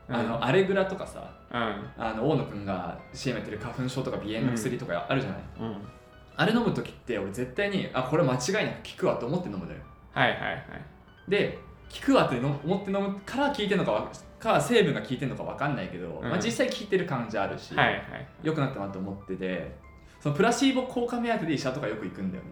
[0.07, 1.89] あのアレグラとかさうん。
[1.97, 5.77] あの大野くんが CM やってる花粉症とか鼻炎の薬とかあるじゃない、うん
[6.41, 9.77] あれ飲む時って俺絶対にあこれ間違いなく効くわと思って飲むのよ。
[10.11, 10.61] はいはいはい。
[11.29, 11.59] で
[11.93, 16.23] 効くわっての思って飲むから効いてるのかわか成分が効いてるのか分かんないけど、ん。
[16.23, 18.03] まあ、実際効いてる感じあるし、はいはい。
[18.41, 19.71] 良くなったなと思ってて
[20.19, 22.49] そのプラシーボ効果目当てで医者とかよく行くんだよね。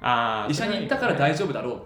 [0.00, 1.76] ああ医者に行ったから大丈夫だろう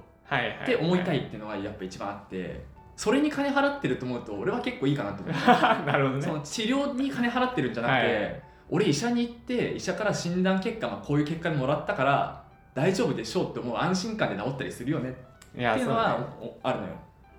[0.62, 5.40] って思いたいっていうのがやっぱ一番あってそれに金払ってると思うと俺は結構いいかなと思って
[5.90, 6.22] なるほどね。
[6.22, 15.14] その治療に金払ってるんじゃなくて、はい俺医者に行って医者から診断結果、まあ、こういう結果でもらったから大丈夫でしょうって思う安心感で治ったりするよね。
[15.56, 16.18] いやっていうのは
[16.62, 16.92] あるのよ。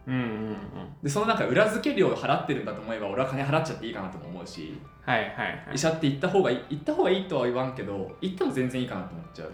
[0.08, 0.58] うんうんうん。
[1.02, 5.67] でそのなんか裏付け料を払ってるんだと思えば俺は金払っちゃっていいかなとも思うし、はいはいはい。
[5.76, 9.52] 医者って行った方がいい行った方がいいとは言わんけど行っても全然いいかなと思っちゃう、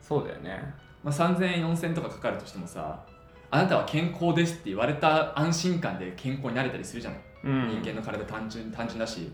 [0.00, 0.62] そうだよね。
[1.02, 3.00] まあ、3000円4000円とかかかるとしてもさ
[3.50, 7.80] あなたは健康ですって言われた安心感で健康になれたりするじゃない、うん。
[7.82, 9.20] 人間の体単純単純だし。
[9.20, 9.30] で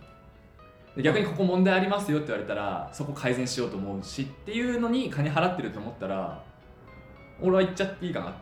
[0.96, 6.42] 逆にここ問題ありますよって言われたらそこ改善しようと思うしっていうのに金払ってると思ったら
[7.40, 8.34] 俺は行っちゃっていいかな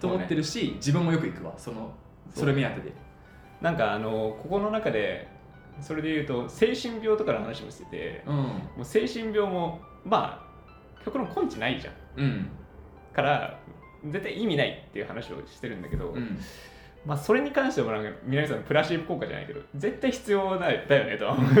[0.00, 1.94] と思ってるし、自分もよく行くわその
[2.34, 2.92] それ目当てで。
[3.60, 5.28] なんかあのここの中で
[5.80, 8.34] それで言うと精神病とかの話もしててうん。
[8.34, 10.44] もう精神病もま
[10.98, 11.94] あ極論根治ないじゃん。
[12.16, 12.48] うん。
[13.12, 13.58] から
[14.06, 16.38] 絶対意味ないっていう話をしてるんだけど、うん
[17.06, 21.26] まあそれに関してもなんか皆さんプラシーボ効果じゃないけど絶対必要だだよねと。
[21.26, 21.60] は思うそ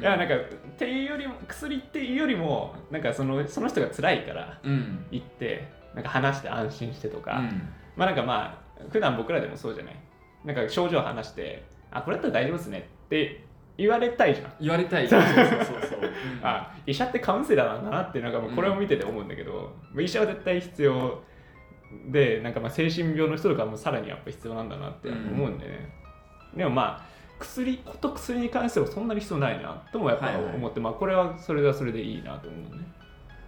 [0.00, 0.40] いやなんかっ
[0.76, 5.04] ていうよりも薬っていうよりもなんかそのその人が辛いからうん。
[5.10, 7.68] 行ってなんか話して安心してとか、うん。
[7.96, 9.96] まあなんかまあ普段僕らでもそうじゃない？
[10.44, 13.44] なんか症状を話してあこれだったら大丈夫ですねって
[13.76, 14.52] 言われたいじゃん。
[14.60, 15.08] 言われたい。
[15.08, 15.20] そう。
[15.22, 16.10] そうそう
[16.42, 21.22] あ医者ってカウンセラーなんだなってなんかもうこれを見てて思うんだけど、医者は絶対必要
[22.10, 25.92] でなんかまあ精神病の人とかもさらにやっぱ必要なんだなって思うんでね、
[26.56, 30.54] でもまあ薬こと薬に関してはそんなに必要ないなともやっぱはいはい。
[30.54, 32.84] 思って、まあこれはそれはそれでいいなと思うね。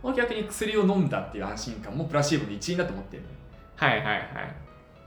[0.03, 3.35] 俺逆に薬を飲んだっていう安心感もプラシーボの一因だと思ってるのよ。
[3.77, 4.29] はいはいはい。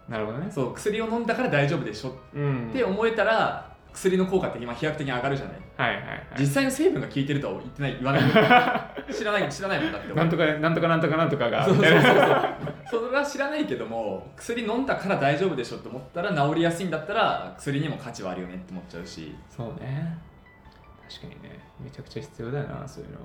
[0.10, 0.52] なるほどね。
[0.52, 2.70] そう薬を飲んだから大丈夫でしょうん。
[2.70, 5.58] って思えたら薬の効果って今飛躍的に上がるじゃない？
[5.78, 6.28] はいはいはい。
[6.40, 8.22] 実際の成分が効いてるとは言ってない言わない。
[9.14, 10.14] 知らない知らないもんだって。
[10.14, 13.06] なんとかなんとかなんとかなんとかがそうそうそうそう。
[13.08, 19.36] それは知らないけども薬飲んだから大丈夫でしょって思ったら治りやすいんだったら薬にも価値はあるよねって思っちゃうし。
[19.50, 20.18] そうね。
[21.10, 21.60] 確かにね。
[21.80, 23.24] めちゃくちゃ必要だよなそういうのが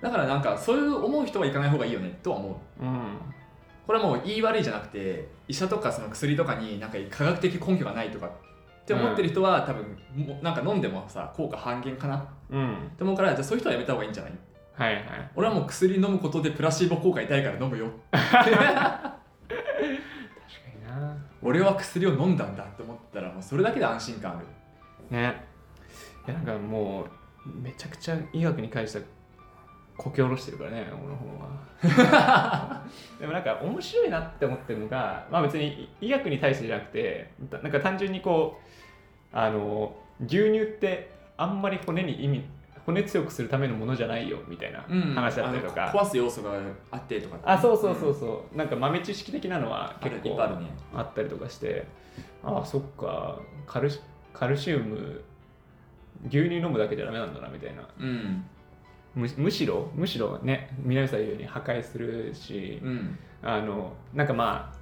[0.00, 2.84] だからなんかそういう思う人は行かない方がいいよねとは思う。
[2.84, 3.00] うん。
[3.86, 8.28] これはもう言い悪いじゃなくて医者とかその薬とかになんか科学的根拠がないとか
[8.94, 9.84] って思ってる人は、多分
[10.16, 12.16] もうなんか飲んでもさ効果半減かな。
[12.16, 12.20] っ
[12.50, 12.90] うん。
[12.96, 14.32] て思うからじゃあそういう人はやめた方がいいんじゃない？
[14.74, 15.30] はいはい。
[15.36, 17.90] 俺はもう薬飲むことでプラシーボ効果痛いから飲むよ。
[18.10, 19.18] 確か
[20.74, 21.16] にな。
[21.42, 24.46] 俺は薬を飲んだんだって思ったらもうそれだけで安心感ある。
[25.10, 25.44] ね。
[26.26, 27.04] やなんかも
[27.46, 29.04] うめちゃくちゃ医学に関しては
[29.98, 31.58] こけ下ろしてるからね俺の方は。
[33.20, 42.44] でもなんか面白いなって思ってるのがまあ別に医学に対してじゃなくてたなんか単純にこうあの牛乳ってあんまり骨に意味
[42.86, 44.80] 骨強くするためのものじゃないよみたいな
[45.14, 46.52] 話だったりとか、あの壊す要素が
[46.90, 51.86] あってとかあそうそうそうそう、なんか豆知識的なのは結構あったりとかして。
[52.42, 53.40] ああそっか。
[53.66, 54.00] カルシ
[54.32, 55.22] カルシウム
[56.28, 57.86] 牛乳飲むだけじゃダメなんだなみたいな。
[57.98, 58.44] うん
[59.18, 63.18] むむしろむしろね南さん言うように破壊するし、うん。
[63.42, 64.78] あのなんかまあ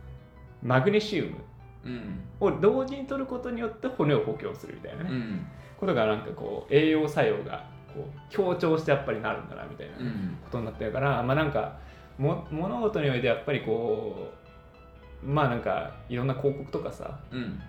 [0.62, 1.36] マグネシウム
[1.84, 2.20] うん。
[2.40, 5.46] を同時に取ることによって骨を補強するみたいなね、うん。
[5.78, 10.36] ことがなんかこう栄養作用がこう強調してやっぱりなるんだなみたいなうん。
[10.44, 11.78] ことになってるから、まあなんか
[12.18, 14.32] も物事においてやっぱりこ
[15.22, 17.60] うまあなんかいろんな広告とかさうん。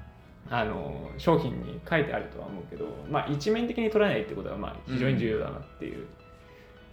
[0.49, 6.07] あの商品に書いてあるとは思うけど、まあ、一面的に取らないってことはまあ非常に重要だなっていう,、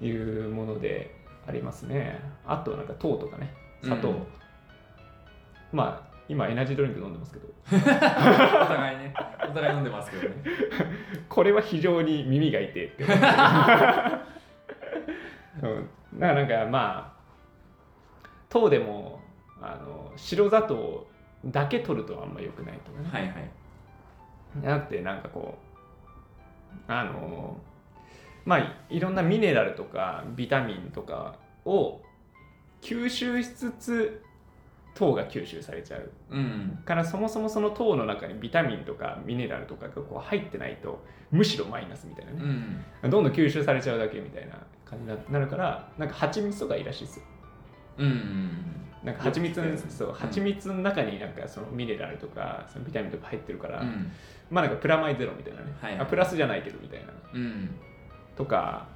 [0.00, 1.14] いうもので
[1.46, 2.20] ありますね。
[2.46, 3.52] あとなんか糖とかね。
[3.83, 4.26] 砂糖、うん
[5.74, 7.48] まあ今エナジードリンク飲んでますけど。
[7.66, 7.70] お
[8.66, 9.12] 互いね。
[9.42, 10.37] お互い飲んでますけどね。
[11.28, 13.02] これは非常に耳が痛いって。
[13.02, 13.11] うん。
[13.11, 14.18] だか
[16.18, 17.14] らなんかま
[18.22, 19.20] あ糖でも
[19.61, 21.07] あの白砂糖
[21.44, 23.09] だけ取るとあんま良くないとかね。
[23.12, 23.50] はいはい。
[24.59, 27.59] じゃなくてなんかこうあの
[28.44, 32.00] まあいいろんなミネラルとかビタミンとかを
[32.80, 34.22] 吸収しつつ
[34.94, 36.11] 糖が吸収されちゃう。
[36.30, 36.78] うん。
[36.85, 41.02] からそもそもその糖の中にビタミンとかミネラルとかがこう入ってないと
[41.33, 43.11] むしろマイナスみたいなうね、ん。
[43.11, 44.54] どんどん吸収されちゃうだけみたいな
[44.85, 47.24] 感じになるからなんか蜂蜜とかいいらしいですよ。
[47.98, 48.50] うん。
[49.02, 54.12] なんか蜂蜜そう蜂蜜の中になんかそのミネラルとかそのビタミンとか入ってるから、うん。
[54.50, 56.00] まあなんかプラマイゼロみたいなね、はいはい。
[56.02, 57.12] あプラスじゃないけどみたいな。
[57.33, 57.70] うん
[58.37, 58.87] とか、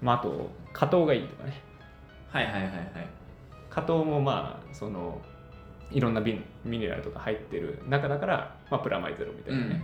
[0.00, 1.62] まあ、あと果糖がいいとかね。
[2.30, 2.72] はいはいはいはい。
[3.68, 5.20] 果糖もまあその
[5.90, 9.82] いろんなビンミネラルとか入ってる中だから、まあ、プラマイゼロみたいなね、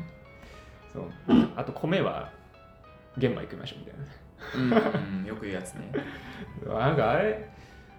[0.93, 1.11] そう。
[1.57, 2.31] あと米は
[3.19, 5.25] 玄米食いましょうみたいなうん。
[5.25, 5.91] よく言うやつね。
[6.67, 7.49] なんかあれ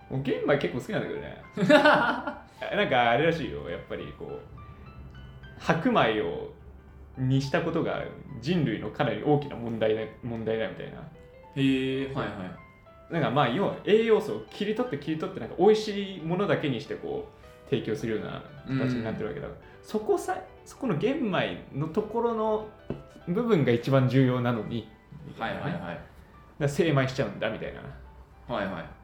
[0.09, 1.37] もう玄米結構好きなんだけどね。
[2.75, 3.69] なんかあれらしいよ。
[3.69, 4.57] やっぱりこう
[5.59, 6.53] 白米を
[7.17, 8.03] にしたことが
[8.41, 10.99] 人類のかなり大きな問題だ問題だみたいな。
[11.55, 12.23] へえはいは
[13.09, 13.13] い。
[13.13, 17.27] なんかまあ要は栄養素を切り取って切り取ってなんか美味しいものだけにしてこ
[17.67, 19.47] う提供するような形になってるわけだ。
[19.47, 22.67] から、そこさそこの玄米のところの
[23.27, 24.87] 部分が一番重要なのに。
[25.37, 25.99] はいはいはい。
[26.59, 27.81] ら精米しちゃうんだみたいな。
[28.53, 28.97] はいはい。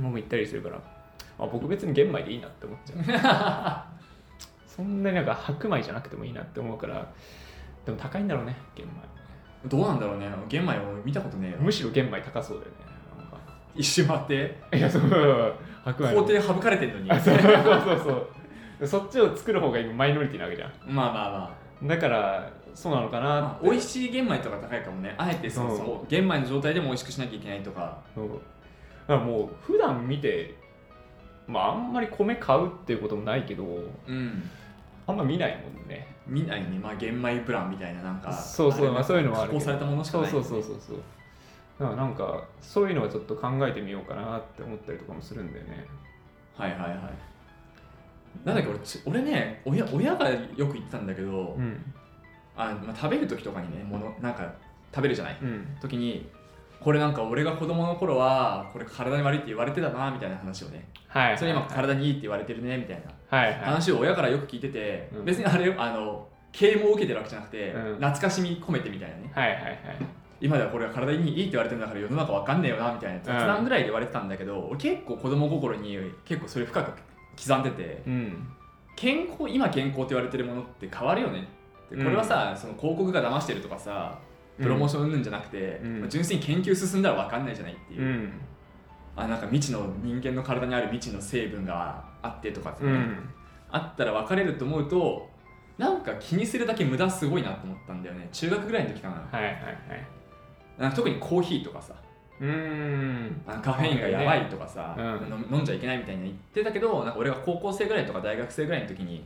[0.00, 0.80] のも言ったりするから
[1.38, 2.98] あ僕別に玄米でいいなって思っちゃう
[4.76, 7.10] そんなになんか白米じゃなくてもいいなって思うから
[7.84, 8.86] でも高いんだろうね玄
[9.68, 10.28] どうなんだろうね。
[10.48, 11.56] 玄米を見たことねえよ。
[11.58, 12.76] 米むしろ玄米高そうだよね。
[13.18, 13.38] なんか
[13.74, 14.56] 一周回って。
[14.76, 15.02] いやそう。
[15.84, 16.20] 白米の。
[16.22, 17.10] 工程省かれてんのに。
[17.10, 18.28] あそうそうそう
[18.80, 18.86] そう。
[18.86, 20.70] そっちを作る方が今マイノリティなわけじゃん。
[20.86, 21.86] まあまあまあ。
[21.88, 23.64] だからそうなのかなって。
[23.64, 25.14] まあ美味しい玄米とか高いかもね。
[25.18, 25.74] あえてそうう。
[25.74, 27.98] んそう玄米の状態でも美味しくしなきゃいけないとか。
[28.14, 28.28] そう。
[28.28, 28.40] だか
[29.14, 30.54] らもう普段見て
[31.48, 34.50] まああんまり米買うっていうこともないけどうん
[35.06, 36.06] あんま見ないもんね。
[36.26, 36.78] 見ないね。
[36.78, 40.30] まあ玄米プランみたいななんかそうそうまあそういうのはあるされたものしかない。
[40.30, 40.80] そうそうそうそう。
[40.88, 40.98] そう
[41.78, 45.86] だからなんかそういうのはちょっと考えてみようかなって思ったりとかもするんだよね。
[46.56, 46.98] はいはいはい。
[48.44, 51.92] なんだっけ俺ち俺ね親親がよく言ってたんだけど、うん。
[52.56, 54.50] あまあ、食べる時とかにねものなんか
[54.94, 55.38] 食べるじゃない？
[55.42, 55.76] うん。
[55.80, 56.26] 時に
[56.80, 60.88] これなんか俺が子供の頃はこれ体に悪いって言われてたなみたいな話をね。
[61.08, 61.38] はい。
[61.38, 63.38] それ今体にいいって言われてるねみたいな。
[63.38, 63.60] はいはい。
[63.60, 65.24] 話を親からよく聞いてて、うん。
[65.24, 67.94] 別にあれあの啓蒙を受けてるわけじゃなくて、うん。
[67.96, 69.32] 懐かしみ込めてみたいなね。
[69.34, 69.76] はいはいはい。
[70.40, 76.92] 今ではこれが体にいいって言われてるんだから世の中わかんねえよなみたいな雑談ぐらいで言われてたんだけど、俺結構子供心に結構それ深く
[77.42, 78.48] 刻んでてうん。
[78.94, 81.48] 健康今健康って言われてるものって変わるよね
[81.86, 82.04] って。
[82.04, 84.18] これはさ、その広告が騙してるとかさ
[84.58, 86.00] プロモーションうんじゃなくて、うん。
[86.00, 88.32] まあ純粋に研究進んだら分かんないじゃないっていう、うん。
[89.16, 93.30] あなんか未知の人間の体にある未知の成分があってとかってね、うん。
[93.70, 95.28] あったら分かれると思うと
[95.78, 98.28] なんか気にするだけ無駄すごいなと思ったんだよね。
[98.32, 99.14] 中学ぐらいの時かな。
[99.14, 99.62] はいはいはい。
[100.78, 101.94] なんか特にコーヒーとかさ。
[102.38, 105.04] うーんカフェインがやばいとかさ、うん。
[105.52, 109.24] 飲飲んじゃいけないみたいな言ってたけどなんか俺が高校生ぐらいとか大学生ぐらいの時に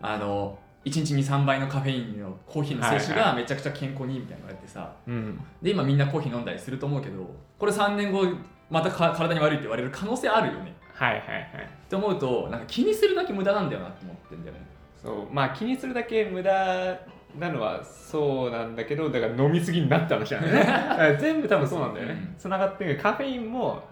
[0.00, 4.92] あの1日23倍のカフェインのコーヒーの摂取がめちゃくちゃ健康にいいみたいな言われてさ。
[5.06, 5.40] うん。
[5.60, 8.24] で今みんなコーヒー飲んだりすると思うけどこれ3年後
[8.70, 10.74] またか体に悪いって言われる可能性あるよね。
[10.94, 11.46] はいはいはい。
[11.86, 14.66] って思うとなんか気にするだけ無駄なんだよなって思ってんだよね。
[15.02, 15.34] そう。
[15.34, 16.98] まあ気にするだけ無駄
[17.38, 21.18] なのはそうなんだけどだから飲みすぎになった話なんだよね。
[21.20, 22.12] 全部多分そうなんだよね。
[22.12, 22.34] うん。
[22.38, 22.96] つながってる。
[22.96, 23.82] カフェインも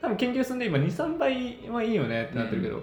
[0.00, 2.82] 多分研究進んで今23杯はいいよねってなってるけど、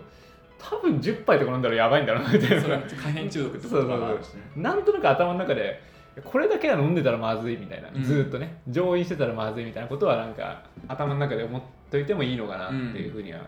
[0.58, 2.62] 多分10杯とか飲んだらやばいんだろうなみたいな。
[2.62, 5.82] それは可変中毒ってことがあるしねなんとなく頭の中で
[6.24, 8.04] これだけは飲んでたらまずいみたいな、うん。
[8.04, 8.62] ずーっとね。
[8.70, 13.41] 上飲してたらまずいみたいなことはなんか頭の中で思っといてもいいのかなっていうふうには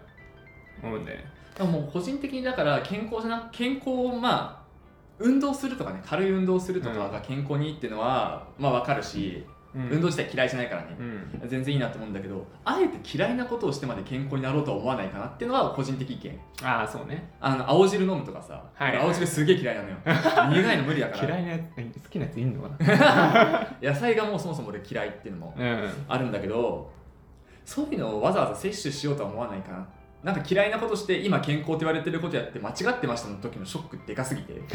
[0.84, 1.26] 思うんで、ね。
[1.58, 4.68] でももう個人的にだから健康じゃな健康をまあ
[5.20, 6.02] 運動するとかね。
[6.06, 11.50] 軽い運動するとかが健康にいいっていうのは、まあわかるし、うん運動自体嫌いじゃないからね、うん。
[11.50, 16.40] 全然いいなと思うんだけどあえて嫌いなことをしてまで健康になろうとは思わないかなっていうのは個人的意見。
[16.64, 17.32] ああそうね。
[17.40, 19.96] あの青汁飲むとかさ、はい俺青汁すげえ嫌いなのよ。
[20.64, 21.26] 苦いの無理だから。
[21.28, 23.68] 嫌いなやつ好きなやついんのかな？
[23.90, 25.90] 野菜がもうそもそも俺嫌いっていうのもうん。
[26.08, 26.92] あるんだけど
[27.66, 29.88] そういうのをわざわざ摂取しようとは思わないかな。
[30.24, 34.54] なんか嫌いなことして今健康って言われてることやって間違ってましたの時のショックでかすぎて。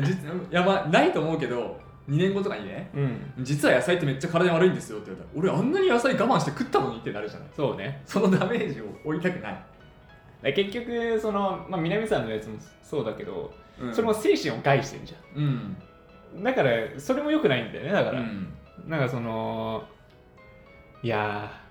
[0.00, 0.16] 実
[0.50, 3.32] やばないと思うけど2年後とかにねうん。
[3.40, 7.48] 実は野菜ってめっちゃ体に悪いんですよって言われたら俺あんなに野菜我慢して食ったのにってなるじゃない。
[7.56, 8.02] そうね。
[8.06, 9.64] そのダメージを負いたくない、
[10.42, 13.94] で結局その、まあ、南さんのやつもそうだけど、うん。
[13.94, 15.76] それも精神を害してるじうん。
[16.36, 16.42] ゃん。
[16.42, 18.52] だからそれも良くないんだよねだから、うん。
[18.88, 19.84] なんかその
[21.02, 21.62] いやー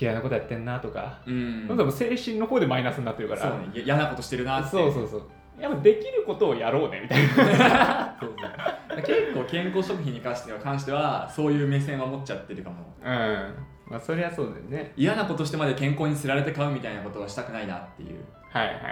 [0.00, 1.92] 嫌いなことやってんなとか、うん。
[1.92, 3.40] 精神の方でマイナスになってるから。
[3.40, 3.70] そうね。
[3.74, 4.70] や嫌なことしてるなって。
[4.70, 5.22] そうそうそう
[5.60, 8.16] やっぱできることをやろうねみたいな。
[8.20, 9.02] そうそう。
[9.02, 12.76] 結構健康食品に関しては関してはそういう目線は持っちゃってるかも。
[13.04, 13.54] うん。
[13.86, 14.92] まあそりゃそうだよね。
[14.96, 18.24] 嫌なことしてまで健康につられて買うみたいなことはしたくないなっていう。
[18.50, 18.82] はいはいはい。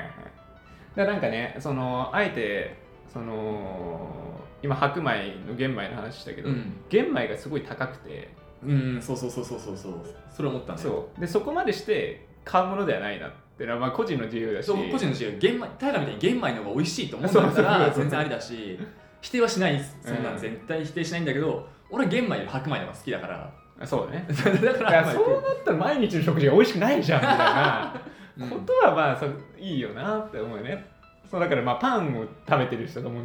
[0.97, 2.77] だからなんかねそのあえて
[3.13, 6.73] その今白米の玄米の話したけど、うん。
[6.89, 8.35] 玄米がすごい高くて。
[8.65, 9.95] うんそうそうそうそうそうそう。
[10.35, 10.79] それ思ったね。
[10.79, 11.21] そう。
[11.21, 14.67] でそこまでして買うものではないなっていうのはまあ個人の自由だし。
[14.67, 15.37] そう個人の自由。
[15.39, 18.79] 玄米平みたいに玄米の方が美味しいと思うんだったら全然ありだし
[19.21, 19.99] 否定はしないです。
[20.03, 23.53] そんなうんん絶対否定しないんだけど、俺は玄米より白米の方が好きだから。
[23.79, 24.27] あそうね。
[24.29, 28.03] だ かだかららそうなったら毎日の食事が美味しくないじゃんみたいな。
[28.39, 28.51] うん。
[28.51, 30.87] ことはまあそういいよなって思うよね。
[31.31, 33.25] そうだからまあパンを食べてる人がもう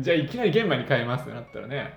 [0.00, 1.92] じゃあいきなり玄米に変えますってなったらね。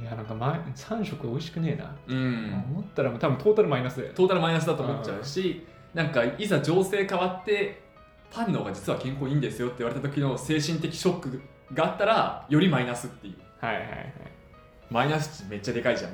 [0.00, 2.64] いやなんか前3食美味しくねえな、うん。
[2.70, 7.82] 思ったらもう多分トータルマイナスでトータルマイナスだと思っちゃうし、なんかいざ情勢変わって
[8.30, 13.34] パンの方が実は健康いいんですよって言われた時の精神的ショックがあったらよりマイナスっていう。
[13.64, 14.12] はいはいはい。
[14.90, 16.10] マイナス値めっちゃでかいじゃん。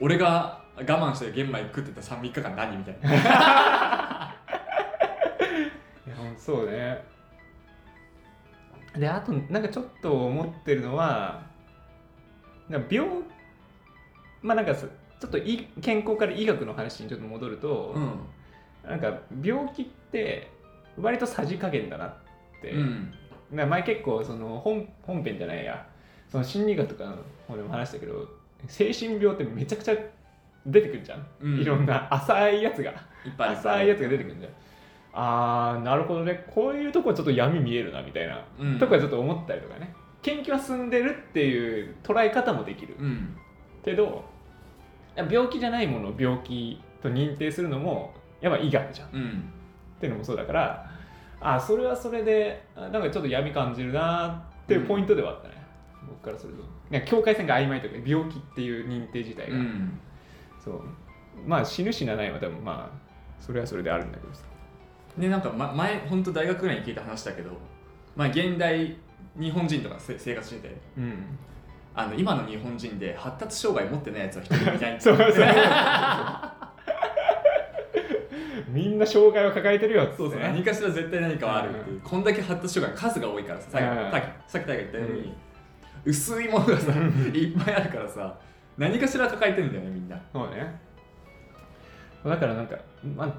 [0.00, 4.34] 俺が我慢して玄米食ってた3日間何みたいな。
[6.38, 7.04] そうね。
[8.98, 11.42] であとなんかちょっと思ってるのは
[12.68, 13.08] なんか病
[14.42, 18.20] まあなんかそちょっとい健康から医学の話にちょっと戻ると、うん
[18.84, 20.50] なんか病気って
[21.00, 22.14] 割とさじ加減だなっ
[22.60, 23.14] て、うん。
[23.50, 25.86] な前結構その本本編じゃないや。
[26.28, 27.16] その心理学とかの
[27.46, 28.26] 方でも話したけど
[28.66, 29.94] 精神病ってめちゃくちゃ
[30.64, 31.60] 出てくるじゃん、うん。
[31.60, 32.90] いろんな浅いやつが。
[32.90, 32.96] いっ
[33.36, 33.58] ぱいある。
[33.58, 34.52] 浅いやつが出てくるんだよ
[35.12, 36.46] あーなるほどね。
[36.54, 38.78] こういうとこはちょっと闇見えるなみたいな、うん。
[38.78, 39.94] とかちょっと思ったりとかね。
[40.22, 42.96] 研究は進んでるっていう捉え方もできる。
[42.98, 43.36] うん。
[43.84, 44.24] けど
[45.16, 49.08] 病気じゃないものを病気と認定するのもやっぱ医学じゃん。
[49.08, 49.52] っうん。
[50.00, 50.90] ていうのもそうだから
[51.40, 55.54] あそれはそれであなんかちょっと闇感じるなっていうポイントではあったね、
[56.08, 56.62] 僕からすると。
[56.90, 59.98] なんか境界線が曖昧というか病気っていう認定自体が、うん。
[60.62, 60.82] そう。
[61.46, 62.98] まあ死ぬ死なないは多分まあ
[63.40, 64.44] それはそれであるんだけどさ。
[65.16, 67.50] ねなんか、ま、前本当大学ぐらいに聞いた話だけど、
[68.16, 68.96] まあ、現代
[69.38, 71.38] 日本人とかせ生活しててうん。
[71.94, 75.44] あの今の日本人で発達障害持ってないやつは一人もいない そうそうそう
[78.72, 80.38] みんな障害を抱えてるよってそうそう。
[80.38, 83.78] ね何かしら絶対何かはあるっていう、こんだけ発達障害の数が多いからささ
[84.48, 85.34] さっき大が言ったように、
[86.04, 88.38] 薄いものがさいっぱいあるからさ
[88.78, 90.20] 何かしら抱えてるんだよねみんな。
[90.32, 90.80] そうね。
[92.24, 92.76] だからなんか
[93.14, 93.32] まあ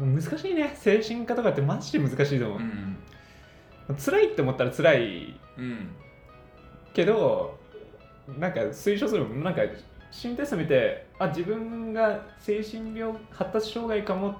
[0.00, 0.74] 難しいね。
[0.76, 2.96] 精神科とかってマジで難しいと思う、ん。
[3.96, 5.90] 辛いって思ったら辛いうん。
[6.94, 7.58] けど
[8.38, 9.62] なんか推奨するなんか
[10.12, 14.36] 心テスト見てあ自分が精神病発達障害かも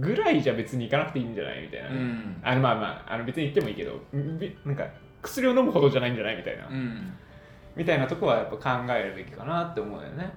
[0.00, 1.90] ぐらいじゃ別に行かなくていいんじゃないみたいな。
[1.90, 2.40] ね、うん。
[2.42, 4.84] あのまあまああの別に言ってもいいけどびなんか
[5.22, 7.12] 薬を飲むほどじゃないんじゃないみたいな、うん。
[7.76, 10.34] みたいなとこはやっぱ考えるべきかなって思うよね。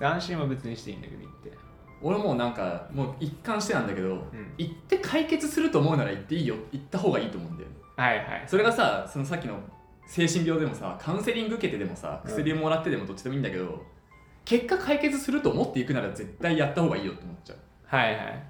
[0.00, 1.52] 安心は別にしていいんだけど言って。
[2.02, 4.22] 俺もうなんかもう一貫してなんだけど、ん。
[4.56, 6.54] 行って解決すると思うなら行っていいよ。
[6.72, 7.74] 行った方がいいと思うんだよね。
[7.96, 8.44] はいはい。
[8.46, 9.58] それがさそのさっきの
[10.10, 12.30] 精神病でもさカウンセリング受けてでもさうん。
[12.30, 13.80] 薬をもらってでもどっちでもいいんだけど、
[14.44, 17.56] 結果解決すると思っていくなら絶対やった方がいいよって思っちゃう。
[17.84, 18.42] はいはい。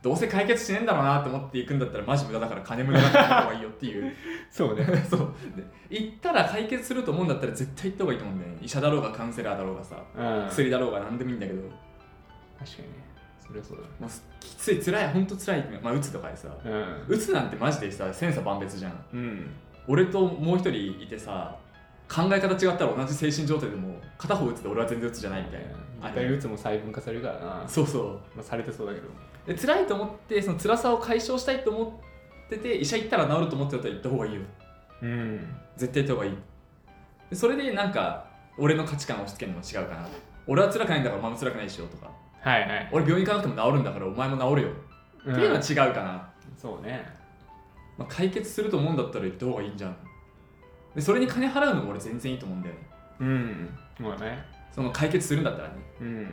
[0.00, 4.12] どうせ解決しねえんだろうなと思って行くんだったらマジ無駄だから金無駄だから行った方がいいよっていう。
[4.50, 4.84] そうね。
[5.08, 5.34] そう。
[5.54, 8.58] で行ったら解決すると思うんだったら絶対行った方がいいと思うんだよね。
[8.62, 10.46] 医者だろうがカウンセラーだろうがさうん。
[10.48, 11.60] 薬だろうが何でもいいんだけど。
[11.60, 11.68] も
[12.58, 12.94] 確かにね。
[13.46, 13.88] それはそうだね。
[14.00, 14.06] う
[14.40, 15.80] きつい辛い本当辛い。
[15.82, 16.48] まあうつとかでさ
[17.06, 19.20] うつなんてマジでさ千差万別じゃんうん。
[19.20, 19.50] うん
[19.88, 21.56] 俺ともう一人いてさ
[22.08, 25.66] 考え方違ったら同じ精神状態でも片方うつで俺は全然うつじゃないみたいな。
[26.02, 27.64] あ絶対うつも細分化されるからな。
[27.66, 28.04] そうそう。
[28.34, 29.08] まあ、されてそうだけど。
[29.46, 32.02] で辛いと思ってその辛さを解消したいと思
[32.46, 34.40] ってて医者行ったら治ると思ってたら行った方がいいよ。
[35.02, 35.56] うん。
[35.76, 36.36] 絶対行った方がいい。
[37.30, 38.26] でそれでなんか
[38.58, 40.08] 俺の価値観を押し付けるのも違うかな。
[40.46, 42.10] 俺は辛くないんだからお前も辛くないしよとか。
[42.40, 44.68] はいはい、俺病院行かなくても治るんだからお前も治るよ、
[45.20, 46.28] っていうのは違うかな、
[46.60, 47.06] そうね
[47.98, 49.96] まあ、解決すると思うんだったら行った方がいいんじゃん。
[50.94, 52.80] でそれに金払うのも俺全然いいと思うんだよね。
[53.20, 53.78] うん。
[53.98, 54.44] そうだね。
[54.70, 55.74] その解決するんだったらね。
[56.00, 56.30] うん。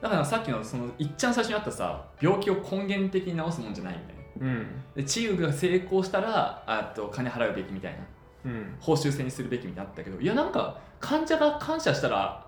[0.00, 4.00] だからさっきのそのいっちゃん最初にあったさ病気を根源的に治すもんじゃないみ
[4.38, 4.54] たいな。
[4.54, 4.66] うん。
[4.94, 7.98] でチームが成功したらあと金払うべきみたいな。
[8.46, 8.76] うん。
[8.80, 12.46] 報酬制にするべきみたいなったけどいやなんか患者が感謝したら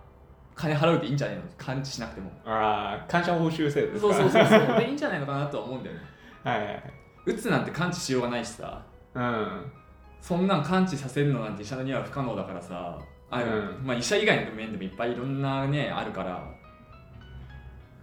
[0.54, 1.42] 金払うでいいんじゃないの？
[1.58, 2.30] 感知しなくても。
[2.44, 4.14] ああ感謝報酬制度ですか。
[4.14, 4.76] そうそうそうそう。
[4.78, 6.02] でいいんじゃないのかなとは思うんだよね。
[6.44, 6.82] はいはいはい
[7.24, 8.82] うつなんて感知しようがないしさ。
[9.14, 9.72] うん
[10.20, 12.96] そんなん感知させるのなんて医者には不可能だからさ。
[13.30, 13.80] あ、うん。
[13.84, 16.44] まあ、医者以外の面でもいっぱいいろんなねあるから。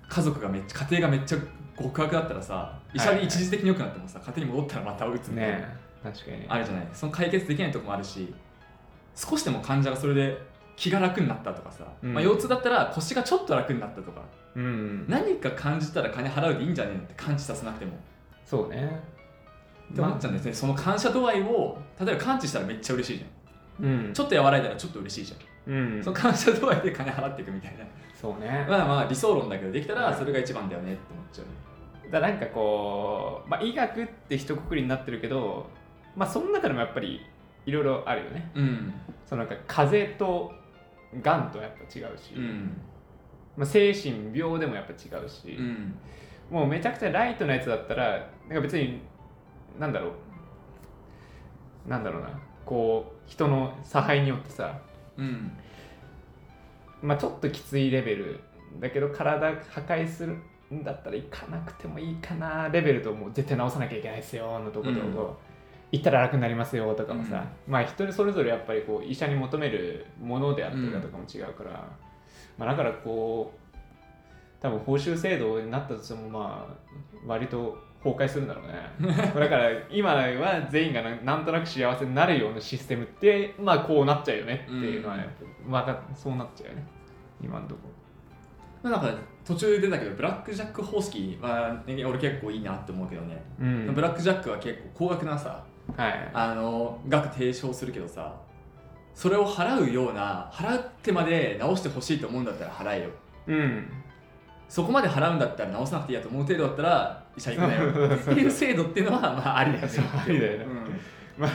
[0.09, 1.38] 家族がめっちゃ家庭がめっちゃ
[1.80, 6.45] 極悪だったらさ医者で一時的に良くなってもさ家庭に戻ったらまた打つねえ確かに。
[6.49, 6.88] あるじゃない。
[6.93, 8.34] その解決できないとこもあるし
[9.15, 10.38] 少しでも患者がそれで
[10.76, 12.13] 気が楽になったとかさ、うん。
[12.13, 14.22] まあ、腰痛だったら腰がちょっと楽になったとか。
[14.55, 15.05] うん。
[15.07, 17.91] 何か感じたら金払うでいいんじゃねえのって感知させなくても
[18.50, 19.00] そうね。
[19.93, 23.86] って思っちゃうんですね、その感謝度合いを例えば感知したらめっちゃ嬉しいじゃん。
[23.86, 24.14] うん。
[24.14, 26.04] ちょっと和らいだらちょっと嬉しいじゃん、うん。
[26.04, 27.86] その感謝度合いで金払っていくみたいな。
[28.20, 28.66] そうね。
[28.68, 30.00] まあまあ理想論だけどできたうん。
[30.00, 31.45] らそれが一番だよねって思っちゃう。
[31.45, 31.52] ね
[32.12, 35.68] だからなんかこう、まあ、医学って一括りになってるけど、
[36.16, 37.22] まあ、その中でもやっぱり
[37.68, 38.52] いろいろあるよね。
[38.56, 38.93] うん。
[39.28, 40.52] そのなんか風邪と
[41.22, 42.82] がんとやっぱ違うし、うん。
[43.56, 45.93] まあ、精神病でもやっぱ違うし、うん
[46.50, 49.02] もうめちゃくちゃライトなやつだったらなんか別に
[49.80, 50.10] なんだろ
[51.88, 51.89] う。
[51.89, 52.30] なんだろうな。
[52.66, 54.80] こう人の差配によってさ、
[55.18, 55.52] うん。
[57.02, 58.39] まあ、ちょっときついレベル
[58.80, 60.36] だけど体破壊する
[60.74, 65.06] んだったら行かなくてもいいかなレベルともう絶対直さなきゃいけないですよのところと、うん。
[65.91, 71.88] 行ったら楽になりますよとかもさ、まあ一人それぞれやっぱりこう医者に求めるものであったりだとかも違うから、
[72.58, 73.59] まあだからこう
[74.62, 76.76] 多分報酬制度になったとしてもまあ
[77.26, 79.12] 割と崩壊するんだろうね。
[79.36, 85.28] だから今は全員がななんとなく幸せになるようなシステムってまあこうなっちゃうよねっていうのはね、
[85.66, 86.88] まあそうなっちゃうよね。
[87.41, 87.82] 今のとこ。
[88.82, 93.93] まあなんか途中で出たけどブラックジャック方式は、ね、俺結構いいなって思うけどね、ろ、うん。
[93.93, 95.64] ブラックジャックは結構高額なさ
[95.97, 96.30] はい。
[96.34, 98.36] あの額提唱するけどさ
[99.14, 103.10] それを払うような払ってまで直してほしいと思うんだったら払えよ。
[103.47, 103.99] うん
[104.70, 107.89] そこまで払うんだったら直さなくていいやと思う程度だったら医者行くなよ。
[108.15, 109.93] っていう制度っていうのはまあありだよね。
[110.15, 110.65] ありだよね。
[110.65, 111.41] うん。
[111.41, 111.51] まあ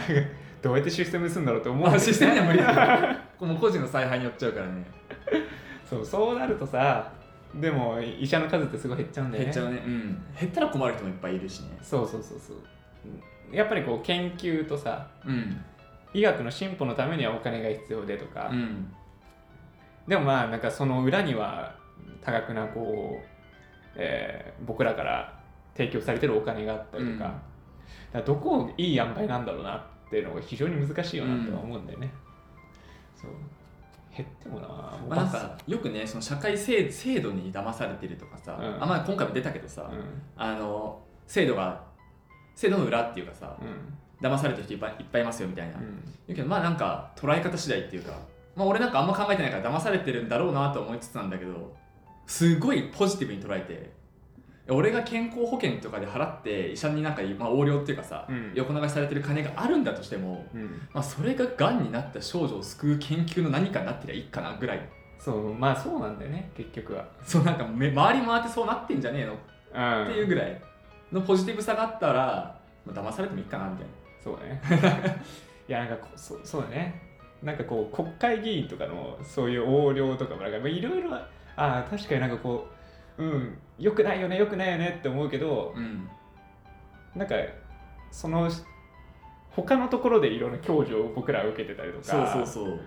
[0.61, 3.09] どうやってシステムにするんだろうと思うんまあだけどシステムには無理だ。
[3.09, 4.85] よこれもう個人の采配によっちゃうからね。
[5.89, 7.13] そうそうなるとさ
[7.55, 9.53] でも医者の数ってすごい減っちゃうんだよね。
[9.53, 9.83] 減っちゃうね。
[9.87, 10.23] うん。
[10.41, 11.79] 減ったら困る人もいっぱいいるしね。
[11.83, 13.55] そうそうそうそう。
[13.55, 15.65] やっぱりこう研究とさうん。
[16.13, 18.93] 医学の進歩のためにはお金が必要でとか、うん。
[20.09, 21.75] でもまあなんかその裏には
[22.23, 23.27] 多額なこう、
[23.97, 25.39] えー僕らから
[25.77, 27.19] 提供されてるお金があったりとか,、うん。
[27.19, 27.39] だか
[28.13, 32.13] らどこをいい塩梅なんだろうなっていうのが非常に難しいよなとは思うんだよね、
[33.17, 33.31] そう。
[34.17, 34.69] 減ってもな。
[34.69, 38.83] まあ、なんかよくねその社会制制度に騙されてるとかさ、うん。
[38.83, 40.23] あまあ今回も出たけどさ、うん。
[40.37, 41.83] あの制度が
[42.55, 43.99] 制度の裏っていうかさうん。
[44.29, 46.01] 騙されてる人いっぱいいっぱいいますよみたいな、うん。
[46.29, 48.13] 言うけどまあなんか捉え方次第っていうか
[48.55, 51.75] まあ俺なんかあんま考えてないから騙されてるんだろうなと思いつつなんだけど
[52.27, 53.93] すごいポジティブに捉えて
[54.67, 58.53] 俺が健康保険とかで払って医者になんか、まあ、横領っていうかさ、うん。
[58.55, 60.89] 横流しされてる金があるんだとしても、うん。
[60.95, 64.89] まあ、それががんになった少女を救う研究の何かになってりゃいいかなぐらい。
[65.19, 69.37] そうまあそうなんだよね結局は、そうなんかめ回り回ってそうなってんじゃねえの？
[69.75, 70.63] うん、っていうぐらい
[71.13, 73.93] のポジティブさがあったら、まあ、騙されてもいいかなみたいな。
[74.23, 74.63] そうね。
[75.69, 77.03] いやなんかそそうだね。
[77.43, 81.11] なんかこう国会議員とかのそういう横領とかもなんかまあいろいろ
[81.57, 82.69] ああ確かになんかこ
[83.19, 86.09] ううんよくないよねよくないよねって思うけどうん。
[87.15, 87.35] なんか
[88.11, 88.51] その
[89.51, 92.81] 他のところでいろんな享受を僕らは受けてたりとかそうそうそう。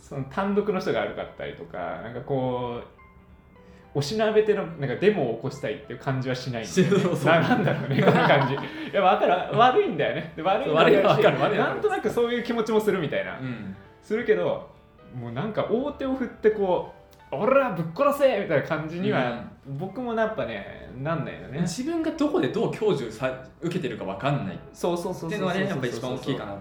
[0.00, 2.80] その単独の人が悪かったりとかなんかこ
[3.94, 6.66] うおしなべてのなんかデモを起こしたいっていう感じはしない。
[6.66, 7.24] んだよねそうそう。
[7.26, 8.54] ななんだろうねこの感じ。
[8.90, 10.32] いや分かる悪いんだよね。
[10.36, 11.74] で悪いんだ悪いのはし分かる悪いのは分かる。
[11.74, 13.76] なんとなくそういう気持ちもするみたいな、うん。
[14.02, 14.70] するけど
[15.14, 16.94] もうなんか大手を振ってこ
[17.32, 19.44] う俺らぶっ殺せみたいな感じには、
[19.78, 21.60] 僕もやっぱねなんないよね。
[21.60, 24.56] 自分がどこでどう享受さ受けてるか分かんない。
[24.56, 26.56] っそうそうそうそうていうのはねやっぱ一番大きいかな。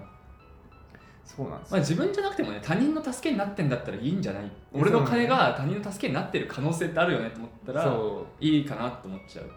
[1.25, 4.51] そうなんですまあ、自分じゃなくてもね他人の助けになってんだったらいいんじゃない。
[4.73, 9.49] 俺の金が他人の助けになってる可能性ってあるよねと思ったらそいいかなと思っちゃう。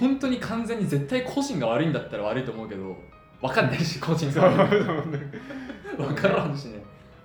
[0.00, 2.96] 本当に完全に絶対個人が悪いんだったら悪いと思うけど
[3.40, 6.06] 分かんないし個人がそう。
[6.06, 6.77] 分からんしね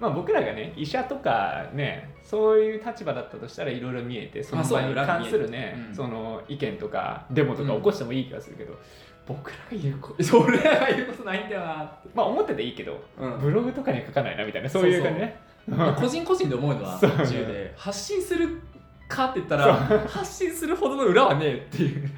[0.04, 8.78] まあ僕らがね医者とかねそういう立場だったとしたらいろいろ見えてその場に関するねその意見とかデモとか起こしてもいい気がするけど、
[9.26, 13.40] 僕らが言うこと それは言うことないんだよなって、まあ思ってていいけどうん。
[13.40, 15.40] ブログとかには書かないなみたいなそういう感じね。
[15.70, 17.74] まあ 個人個人で思うのはで。
[17.78, 18.60] 発信する
[19.08, 22.12] かって言ったら発信するほどの裏はねえっていう。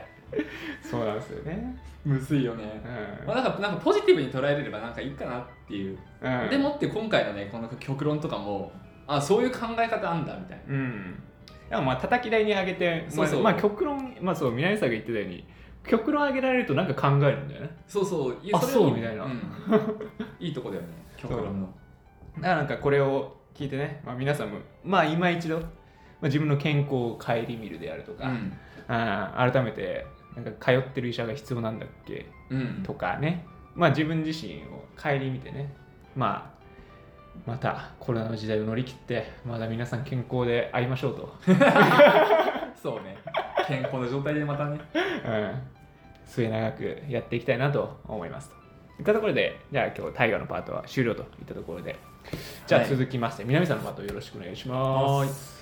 [0.82, 1.76] そうなんですよね
[2.06, 2.80] むずいよね、
[3.20, 3.26] うん。
[3.26, 6.48] まあ、なんかなんかポジティブに捉えれればなんかいいかなっていう、うん。
[6.48, 8.70] でもって今回のねこの極論とかも
[9.08, 10.74] あそういう考え方あんだみたいな。
[10.74, 11.84] うん。
[11.84, 13.42] まあ叩き台に上げてそうそう。
[13.42, 15.44] まあ、まあ極論まあそう南さんが言ってたように
[15.84, 17.70] 極論上げられるとなんか考えるんだよね。
[17.88, 18.38] そうそう。
[18.40, 19.24] いやあれそうみたいな。
[19.24, 19.40] ん。
[20.38, 21.68] いいとこだよね極論の。
[22.36, 25.68] だからなんかこれを聞いてね、まあ、皆さんもまあ今一度、まあ、
[26.26, 28.52] 自分の健康を顧みるであるとか、うん。
[28.86, 30.06] あー改めて
[30.36, 32.26] なんか通ってる医者が必要なんだっけ？
[32.50, 32.82] うん。
[32.84, 35.72] とかね、まあ、自分自身を顧みてね、
[36.14, 36.56] まあ、
[37.46, 41.34] またコロナの時代を乗り切ってまだ皆さん健康で会いましょうと、
[42.82, 43.16] そうね。
[43.66, 44.78] 健康な状態でまたね。
[44.94, 44.98] う
[45.30, 45.54] ん、
[46.24, 48.56] 末永くやっていきたいなと思いますと。
[48.98, 51.96] いったところで、じゃあ今日大河のパートは終了といったところで、
[52.66, 52.90] じゃあはい。
[52.90, 55.55] 続きまして、南さんのパートよろしくお願いします。